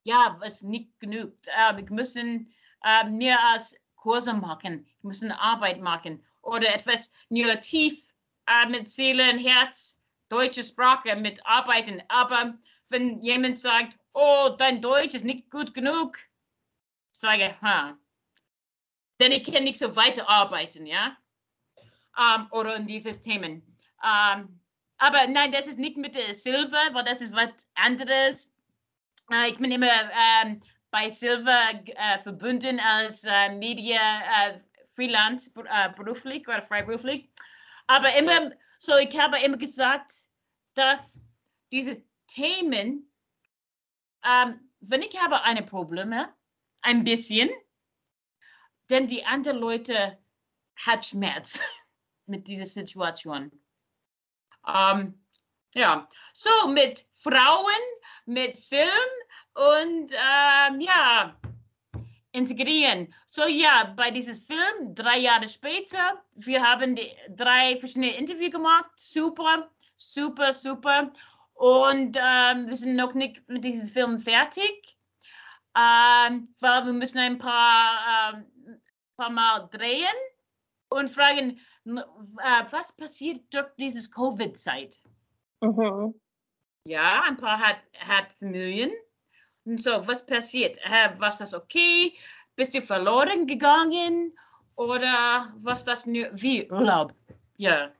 ja, 0.04 0.38
was 0.40 0.62
nicht 0.62 1.00
genügt. 1.00 1.48
Äh, 1.48 1.78
wir 1.78 1.92
müssen 1.92 2.54
äh, 2.84 3.10
mehr 3.10 3.44
als 3.44 3.76
Kurse 3.96 4.34
machen, 4.34 4.86
wir 5.02 5.08
müssen 5.08 5.32
Arbeit 5.32 5.82
machen 5.82 6.24
oder 6.42 6.74
etwas 6.74 7.12
tief 7.62 8.14
äh, 8.46 8.70
mit 8.70 8.88
Seele 8.88 9.32
und 9.32 9.40
Herz 9.40 10.00
deutsche 10.30 10.64
Sprache 10.64 11.16
mitarbeiten. 11.16 12.04
Aber 12.08 12.58
wenn 12.90 13.22
jemand 13.22 13.58
sagt, 13.58 13.98
oh, 14.14 14.50
dein 14.58 14.82
Deutsch 14.82 15.16
ist 15.16 15.26
nicht 15.26 15.50
gut 15.50 15.74
genug, 15.74 16.18
sage, 17.20 17.56
ha, 17.62 17.98
denn 19.20 19.32
ich 19.32 19.44
kann 19.52 19.64
nicht 19.64 19.78
so 19.78 19.96
weiterarbeiten, 19.96 20.86
ja, 20.86 21.16
ähm, 22.18 22.48
oder 22.52 22.76
in 22.76 22.88
dieses 22.88 23.22
Themen. 23.22 23.62
Ähm, 24.04 24.60
aber 24.98 25.28
nein, 25.28 25.52
das 25.52 25.68
ist 25.68 25.80
nicht 25.80 25.98
mit 25.98 26.16
der 26.16 26.34
Silver, 26.34 26.90
weil 26.94 27.04
das 27.04 27.22
ist 27.22 27.34
was 27.34 27.70
anderes. 27.76 28.52
Äh, 29.34 29.50
ich 29.50 29.58
bin 29.58 29.72
immer 29.72 29.88
ähm, 29.88 30.62
bei 30.92 31.10
Silver 31.10 31.72
äh, 31.86 32.20
verbunden 32.24 32.80
als 32.80 33.24
äh, 33.26 33.50
Media 33.56 34.62
Freelance 34.94 35.52
beruflich 35.98 36.48
oder 36.48 36.62
freiberuflich. 36.62 37.30
Aber 37.88 38.16
immer, 38.16 38.52
so 38.78 38.96
ich 38.96 39.20
habe 39.20 39.40
immer 39.40 39.58
gesagt, 39.58 40.14
dass 40.74 41.22
diese 41.70 42.02
Themen, 42.28 43.12
wenn 44.80 45.02
ich 45.02 45.22
habe 45.22 45.42
eine 45.42 45.64
Probleme, 45.64 46.34
ein 46.86 47.04
bisschen, 47.04 47.50
denn 48.90 49.08
die 49.08 49.26
anderen 49.26 49.58
Leute 49.58 50.18
hat 50.76 51.06
Schmerz 51.06 51.60
mit 52.26 52.48
dieser 52.48 52.66
Situation. 52.66 53.52
Ähm, 54.68 55.20
ja, 55.74 56.08
so 56.34 56.68
mit 56.68 57.06
Frauen, 57.14 57.84
mit 58.26 58.58
Film 58.58 58.90
und 59.54 60.12
ähm, 60.14 60.80
ja, 60.80 61.36
integrieren. 62.32 63.14
So 63.26 63.46
ja, 63.46 63.94
bei 63.96 64.12
diesem 64.12 64.36
Film, 64.36 64.96
drei 64.96 65.20
Jahre 65.20 65.48
später, 65.48 66.24
wir 66.36 66.62
haben 66.62 66.96
die 66.96 67.12
drei 67.30 67.78
verschiedene 67.78 68.16
Interviews 68.16 68.52
gemacht. 68.52 68.92
Super, 68.96 69.70
super, 69.96 70.54
super. 70.54 71.12
Und 71.54 72.18
ähm, 72.20 72.68
wir 72.68 72.76
sind 72.76 72.96
noch 72.96 73.14
nicht 73.14 73.48
mit 73.48 73.64
diesem 73.64 73.88
Film 73.88 74.20
fertig, 74.20 74.95
ähm, 75.76 76.48
weil 76.60 76.86
wir 76.86 76.94
müssen 76.94 77.20
ein 77.20 77.38
paar, 77.38 78.34
ähm, 78.36 78.46
paar 79.18 79.30
Mal 79.30 79.68
drehen 79.72 80.16
und 80.90 81.10
fragen, 81.10 81.60
äh, 81.86 82.64
was 82.70 82.96
passiert 82.96 83.42
durch 83.54 83.68
diese 83.78 84.10
Covid-Zeit? 84.10 85.04
Mhm. 85.62 86.20
Ja, 86.88 87.24
ein 87.24 87.38
paar 87.38 87.60
hat, 87.60 87.78
hat 88.00 88.32
Familien 88.34 88.92
und 89.66 89.82
so, 89.82 89.92
was 90.08 90.26
passiert? 90.26 90.78
Äh, 90.84 91.10
was 91.18 91.40
das 91.40 91.54
okay? 91.54 92.14
Bist 92.56 92.74
du 92.74 92.82
verloren 92.82 93.48
gegangen? 93.48 94.34
Oder 94.76 95.54
was 95.62 95.86
das 95.86 96.06
nur 96.06 96.28
wie 96.34 96.70
Urlaub? 96.70 97.14
Ja. 97.58 97.92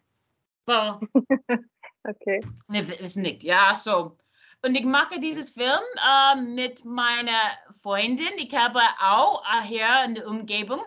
Well, 0.66 1.00
okay. 2.04 2.42
Wir 2.68 2.88
wissen 3.00 3.22
nicht. 3.22 3.44
Ja, 3.44 3.74
so. 3.74 4.18
Und 4.66 4.76
ich 4.76 4.86
mache 4.86 5.20
dieses 5.20 5.52
Film 5.52 5.84
äh, 5.96 6.36
mit 6.36 6.86
meiner 6.86 7.52
Freundin. 7.82 8.38
Ich 8.38 8.54
habe 8.56 8.82
auch 9.00 9.44
hier 9.62 10.04
in 10.06 10.16
der 10.16 10.28
Umgebung 10.28 10.82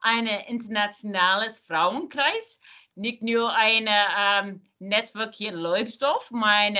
ein 0.00 0.26
internationales 0.26 1.58
Frauenkreis. 1.58 2.60
Nicht 2.94 3.22
nur 3.22 3.52
ein 3.54 3.88
ähm, 3.88 4.62
Netzwerk 4.78 5.34
hier 5.34 5.50
in 5.52 5.58
Leubsdorf, 5.58 6.30
mein 6.30 6.78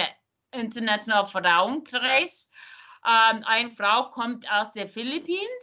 internationaler 0.53 1.27
Frauenkreis 1.27 2.51
ähm, 3.05 3.43
eine 3.45 3.71
Frau 3.71 4.11
kommt 4.11 4.51
aus 4.51 4.73
den 4.73 4.89
Philippinen 4.89 5.59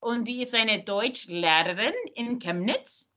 und 0.00 0.26
die 0.26 0.42
ist 0.42 0.54
eine 0.54 0.82
Deutschlehrerin 0.82 1.94
in 2.14 2.38
Chemnitz. 2.38 3.12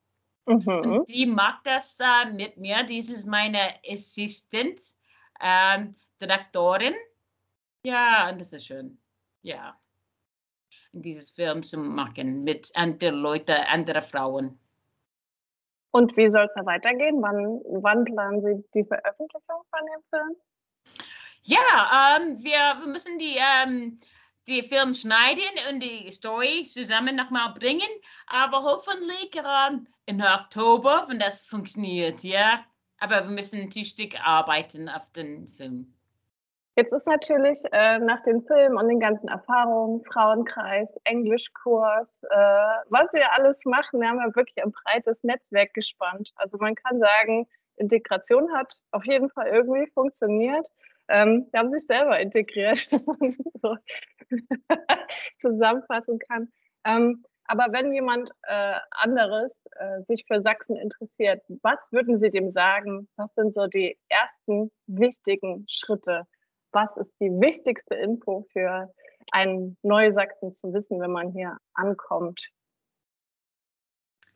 Mhm. 0.45 0.67
Und 0.67 1.09
die 1.09 1.25
macht 1.25 1.65
das 1.65 1.97
äh, 1.99 2.25
mit 2.31 2.57
mir. 2.57 2.83
Dies 2.83 3.09
ist 3.09 3.25
meine 3.25 3.75
Assistent, 3.87 4.79
ähm, 5.39 5.95
Direktorin. 6.27 6.95
Ja, 7.85 8.29
und 8.29 8.39
das 8.39 8.53
ist 8.53 8.65
schön. 8.65 8.97
Ja. 9.41 9.77
In 10.93 11.01
dieses 11.01 11.31
Film 11.31 11.63
zu 11.63 11.77
machen 11.77 12.43
mit 12.43 12.71
anderen 12.75 13.15
Leuten, 13.15 13.51
anderen 13.51 14.01
Frauen. 14.01 14.59
Und 15.91 16.15
wie 16.17 16.31
soll 16.31 16.45
es 16.45 16.53
da 16.55 16.65
weitergehen? 16.65 17.21
Wann, 17.21 17.61
wann 17.83 18.03
planen 18.05 18.41
Sie 18.41 18.63
die 18.73 18.83
Veröffentlichung 18.83 19.61
von 19.69 19.85
dem 19.85 20.03
Film? 20.09 20.35
Ja, 21.43 22.17
ähm, 22.17 22.43
wir, 22.43 22.81
wir 22.83 22.87
müssen 22.87 23.19
die, 23.19 23.37
ähm, 23.37 23.99
die 24.47 24.63
Film 24.63 24.93
schneiden 24.93 25.43
und 25.69 25.81
die 25.81 26.11
Story 26.11 26.63
zusammen 26.63 27.15
nochmal 27.15 27.53
bringen. 27.53 27.89
Aber 28.27 28.63
hoffentlich 28.63 29.35
ähm, 29.35 29.87
im 30.05 30.21
Oktober, 30.21 31.05
wenn 31.09 31.19
das 31.19 31.43
funktioniert, 31.43 32.23
ja. 32.23 32.65
Aber 32.97 33.25
wir 33.25 33.31
müssen 33.31 33.69
tüchtig 33.69 34.19
arbeiten 34.19 34.89
auf 34.89 35.11
den 35.11 35.49
Film. 35.49 35.92
Jetzt 36.75 36.91
ist 36.91 37.07
natürlich 37.07 37.59
äh, 37.71 37.99
nach 37.99 38.21
dem 38.23 38.41
Film 38.41 38.77
und 38.77 38.87
den 38.87 38.99
ganzen 38.99 39.27
Erfahrungen, 39.29 40.03
Frauenkreis, 40.05 40.97
Englischkurs, 41.03 42.23
äh, 42.23 42.35
was 42.89 43.13
wir 43.13 43.31
alles 43.33 43.63
machen, 43.63 44.01
wir 44.01 44.09
haben 44.09 44.19
ja 44.19 44.35
wirklich 44.35 44.63
ein 44.63 44.71
breites 44.71 45.23
Netzwerk 45.23 45.73
gespannt. 45.75 46.31
Also 46.35 46.57
man 46.57 46.73
kann 46.73 46.99
sagen, 46.99 47.47
Integration 47.75 48.51
hat 48.55 48.73
auf 48.91 49.05
jeden 49.05 49.29
Fall 49.29 49.47
irgendwie 49.47 49.87
funktioniert. 49.91 50.67
Ähm, 51.09 51.47
die 51.51 51.57
haben 51.57 51.69
sich 51.69 51.85
selber 51.85 52.19
integriert, 52.19 52.87
wenn 52.91 53.05
man 53.05 53.37
so 53.61 53.77
zusammenfassen 55.39 56.17
kann. 56.27 56.51
Ähm, 56.85 57.23
aber 57.45 57.67
wenn 57.71 57.93
jemand 57.93 58.31
äh, 58.43 58.79
anderes 58.91 59.61
äh, 59.75 60.01
sich 60.07 60.25
für 60.25 60.41
Sachsen 60.41 60.77
interessiert, 60.77 61.43
was 61.61 61.91
würden 61.91 62.17
Sie 62.17 62.31
dem 62.31 62.51
sagen? 62.51 63.09
Was 63.17 63.35
sind 63.35 63.53
so 63.53 63.67
die 63.67 63.97
ersten 64.09 64.71
wichtigen 64.87 65.65
Schritte? 65.69 66.25
Was 66.73 66.97
ist 66.97 67.13
die 67.19 67.29
wichtigste 67.29 67.93
Info 67.95 68.47
für 68.51 68.91
einen 69.31 69.77
Neusachsen 69.83 70.53
zu 70.53 70.73
wissen, 70.73 70.99
wenn 70.99 71.11
man 71.11 71.31
hier 71.31 71.57
ankommt? 71.75 72.49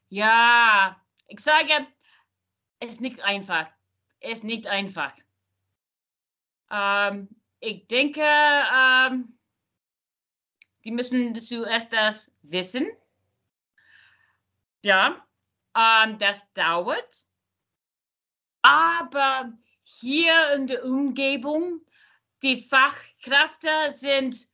Ja, 0.09 1.01
ich 1.27 1.39
sage, 1.39 1.87
es 2.79 2.93
ist 2.93 3.01
nicht 3.01 3.21
einfach. 3.21 3.69
Es 4.19 4.39
ist 4.39 4.43
nicht 4.43 4.67
einfach. 4.67 5.13
Ähm, 6.71 7.27
ich 7.59 7.87
denke, 7.87 8.21
ähm, 8.21 9.37
die 10.83 10.91
müssen 10.91 11.35
zuerst 11.39 11.91
das 11.91 12.35
wissen. 12.43 12.87
Ja, 14.83 15.25
ähm, 15.75 16.19
das 16.19 16.53
dauert. 16.53 17.25
Aber 18.61 19.51
hier 19.83 20.53
in 20.53 20.67
der 20.67 20.85
Umgebung, 20.85 21.81
die 22.41 22.61
Fachkräfte 22.61 23.69
sind 23.89 24.47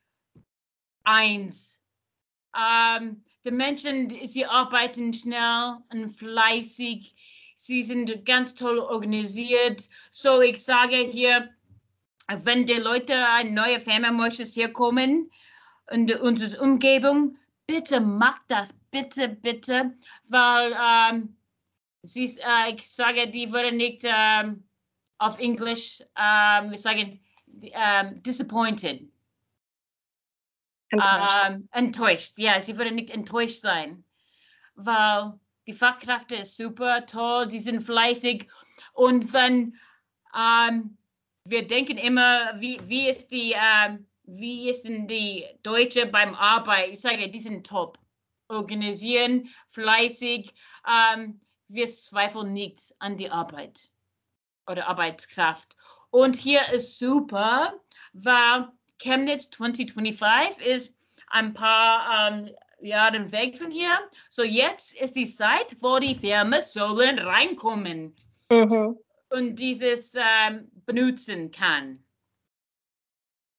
eins. 1.04 1.80
Ähm, 2.58 3.24
die 3.46 3.52
Menschen, 3.52 4.10
sie 4.26 4.46
arbeiten 4.46 5.14
schnell 5.14 5.78
und 5.92 6.10
fleißig. 6.10 7.16
Sie 7.56 7.84
sind 7.84 8.26
ganz 8.26 8.56
toll 8.56 8.80
organisiert. 8.80 9.88
So, 10.12 10.42
ich 10.42 10.64
sage 10.64 10.98
hier, 10.98 11.50
wenn 12.30 12.66
die 12.66 12.74
Leute, 12.74 13.14
neue 13.46 13.80
Firma 13.80 14.12
möchte 14.12 14.44
hier 14.44 14.72
kommen 14.72 15.30
in 15.92 16.12
unsere 16.16 16.62
Umgebung, 16.62 17.38
bitte 17.68 18.00
macht 18.00 18.44
das, 18.48 18.74
bitte, 18.92 19.28
bitte, 19.28 19.94
weil 20.28 20.76
ähm, 20.82 21.36
sie, 22.02 22.26
äh, 22.26 22.74
ich 22.74 22.90
sage, 22.90 23.28
die 23.30 23.52
würden 23.52 23.78
nicht 23.78 24.04
ähm, 24.04 24.64
auf 25.18 25.40
Englisch, 25.40 26.02
ähm, 26.18 26.72
wir 26.72 26.78
sagen, 26.78 27.20
ähm, 27.74 28.22
disappointed. 28.24 29.10
Enttäuscht. 30.90 31.36
Ähm, 31.46 31.70
enttäuscht, 31.72 32.38
ja, 32.38 32.60
sie 32.62 32.78
würden 32.78 32.96
nicht 32.96 33.10
enttäuscht 33.10 33.62
sein, 33.62 34.04
weil 34.76 35.34
die 35.66 35.74
Fachkräfte 35.74 36.36
ist 36.36 36.56
super 36.56 37.06
toll, 37.06 37.48
die 37.48 37.60
sind 37.60 37.82
fleißig 37.82 38.48
und 38.94 39.34
wenn 39.34 39.76
ähm, 40.36 40.98
wir 41.46 41.68
denken 41.68 41.98
immer, 41.98 42.60
wie, 42.60 42.80
wie 42.88 43.10
ist 43.10 43.30
die, 43.30 43.54
ähm, 43.56 44.08
wie 44.24 44.70
ist 44.70 44.84
denn 44.84 45.08
die 45.08 45.46
Deutsche 45.64 46.06
beim 46.06 46.34
Arbeit? 46.36 46.92
Ich 46.92 47.02
sage, 47.02 47.30
die 47.30 47.40
sind 47.40 47.68
top. 47.68 47.98
Organisieren, 48.48 49.50
fleißig. 49.72 50.54
Ähm, 50.88 51.42
wir 51.68 51.88
zweifeln 51.88 52.54
nicht 52.54 52.94
an 53.00 53.18
die 53.18 53.30
Arbeit 53.30 53.90
oder 54.68 54.88
Arbeitskraft. 54.88 55.76
Und 56.14 56.36
hier 56.36 56.62
ist 56.72 57.00
super, 57.00 57.74
weil 58.14 58.68
Chemnitz 59.00 59.50
2025 59.50 60.66
ist 60.66 60.96
ein 61.30 61.54
paar 61.54 62.32
ähm, 62.32 62.50
Jahre 62.80 63.32
weg 63.32 63.58
von 63.58 63.72
hier. 63.72 63.98
So 64.30 64.44
jetzt 64.44 64.96
ist 65.02 65.16
die 65.16 65.26
Zeit, 65.26 65.76
wo 65.80 65.98
die 66.00 66.16
Firmen 66.16 66.62
sollen 66.62 67.18
reinkommen. 67.18 68.16
Mhm 68.52 68.98
und 69.34 69.56
dieses 69.56 70.16
ähm, 70.16 70.72
benutzen 70.86 71.52
kann. 71.52 72.04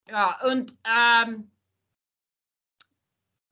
Ja, 0.08 0.38
und 0.48 0.76
ähm, 0.84 1.50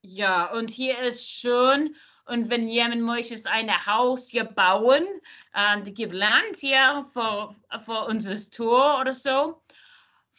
Ja, 0.05 0.51
und 0.53 0.69
hier 0.69 0.99
ist 0.99 1.31
schön. 1.31 1.95
Und 2.27 2.51
wenn 2.51 2.69
jemand 2.69 3.03
möchte 3.03 3.51
ein 3.51 3.87
Haus 3.87 4.29
hier 4.29 4.45
bauen, 4.45 5.07
ähm, 5.55 5.85
gibt 5.95 6.13
Land 6.13 6.57
hier 6.59 7.07
für, 7.13 7.55
für 7.85 8.05
unser 8.07 8.37
Tor 8.51 9.01
oder 9.01 9.15
so. 9.15 9.63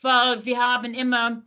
Weil 0.02 0.43
wir 0.43 0.58
haben 0.60 0.93
immer 0.93 1.43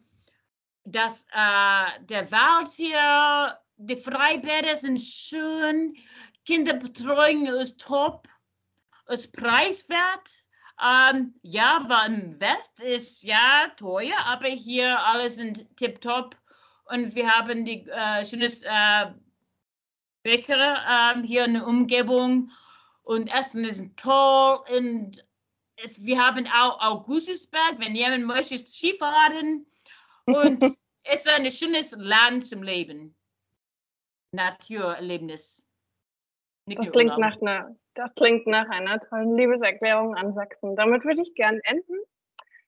das, 0.84 1.26
äh, 1.32 2.04
der 2.04 2.30
Wald 2.30 2.68
hier, 2.68 3.58
die 3.76 3.96
Freibäder 3.96 4.76
sind 4.76 4.98
schön, 4.98 5.94
Kinderbetreuung 6.46 7.46
ist 7.46 7.80
top, 7.80 8.28
ist 9.08 9.32
preiswert. 9.32 10.44
Ähm, 10.82 11.34
ja, 11.42 11.84
weil 11.86 12.12
im 12.12 12.40
West 12.40 12.80
ist 12.80 13.22
ja 13.24 13.68
teuer, 13.76 14.18
aber 14.24 14.48
hier 14.48 14.98
alles 15.04 15.36
sind 15.36 15.66
tipptopp. 15.76 16.36
Und 16.86 17.14
wir 17.14 17.28
haben 17.28 17.64
die 17.64 17.86
äh, 17.88 18.24
schönes 18.24 18.62
äh, 18.62 19.06
Becher 20.22 21.14
äh, 21.16 21.22
hier 21.26 21.44
in 21.44 21.54
der 21.54 21.66
Umgebung. 21.66 22.50
Und 23.02 23.28
Essen 23.28 23.64
ist 23.64 23.84
toll. 23.96 24.58
Und 24.74 25.24
es, 25.76 26.04
wir 26.04 26.18
haben 26.24 26.46
auch 26.46 26.80
Augustusberg, 26.80 27.78
wenn 27.78 27.94
jemand 27.94 28.24
möchte, 28.24 28.56
Skifahren. 28.58 29.66
Und 30.26 30.62
es 31.02 31.24
ist 31.24 31.28
ein 31.28 31.50
schönes 31.50 31.92
Land 31.96 32.46
zum 32.46 32.62
Leben. 32.62 33.16
Naturerlebnis. 34.32 35.66
das 36.66 36.90
klingt, 36.90 37.16
nach 37.18 37.40
einer, 37.40 37.76
das 37.94 38.14
klingt 38.14 38.46
nach 38.46 38.68
einer 38.68 39.00
tollen 39.00 39.36
Liebeserklärung 39.36 40.14
an 40.14 40.30
Sachsen. 40.30 40.76
Damit 40.76 41.04
würde 41.04 41.22
ich 41.22 41.34
gerne 41.34 41.60
enden 41.64 41.96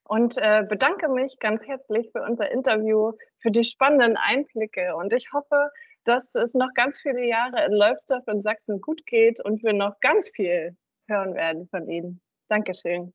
und 0.09 0.38
äh, 0.38 0.64
bedanke 0.66 1.09
mich 1.09 1.38
ganz 1.38 1.62
herzlich 1.64 2.11
für 2.12 2.23
unser 2.23 2.51
Interview, 2.51 3.12
für 3.40 3.51
die 3.51 3.62
spannenden 3.62 4.16
Einblicke. 4.16 4.97
Und 4.97 5.12
ich 5.12 5.33
hoffe, 5.33 5.71
dass 6.05 6.35
es 6.35 6.55
noch 6.55 6.73
ganz 6.75 6.99
viele 6.99 7.25
Jahre 7.25 7.64
in 7.66 7.73
Leubsdorf 7.73 8.27
in 8.27 8.42
Sachsen 8.42 8.81
gut 8.81 9.05
geht 9.07 9.44
und 9.44 9.62
wir 9.62 9.75
noch 9.75 10.01
ganz 10.01 10.31
viel 10.31 10.77
hören 11.09 11.35
werden 11.35 11.68
von 11.68 11.88
Ihnen. 11.88 12.23
Dankeschön. 12.49 13.12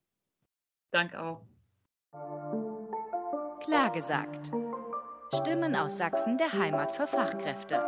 Danke 0.91 1.19
auch. 1.19 1.41
Klar 3.61 3.91
gesagt. 3.91 4.51
Stimmen 5.33 5.75
aus 5.75 5.97
Sachsen 5.97 6.37
der 6.37 6.53
Heimat 6.53 6.91
für 6.91 7.07
Fachkräfte. 7.07 7.83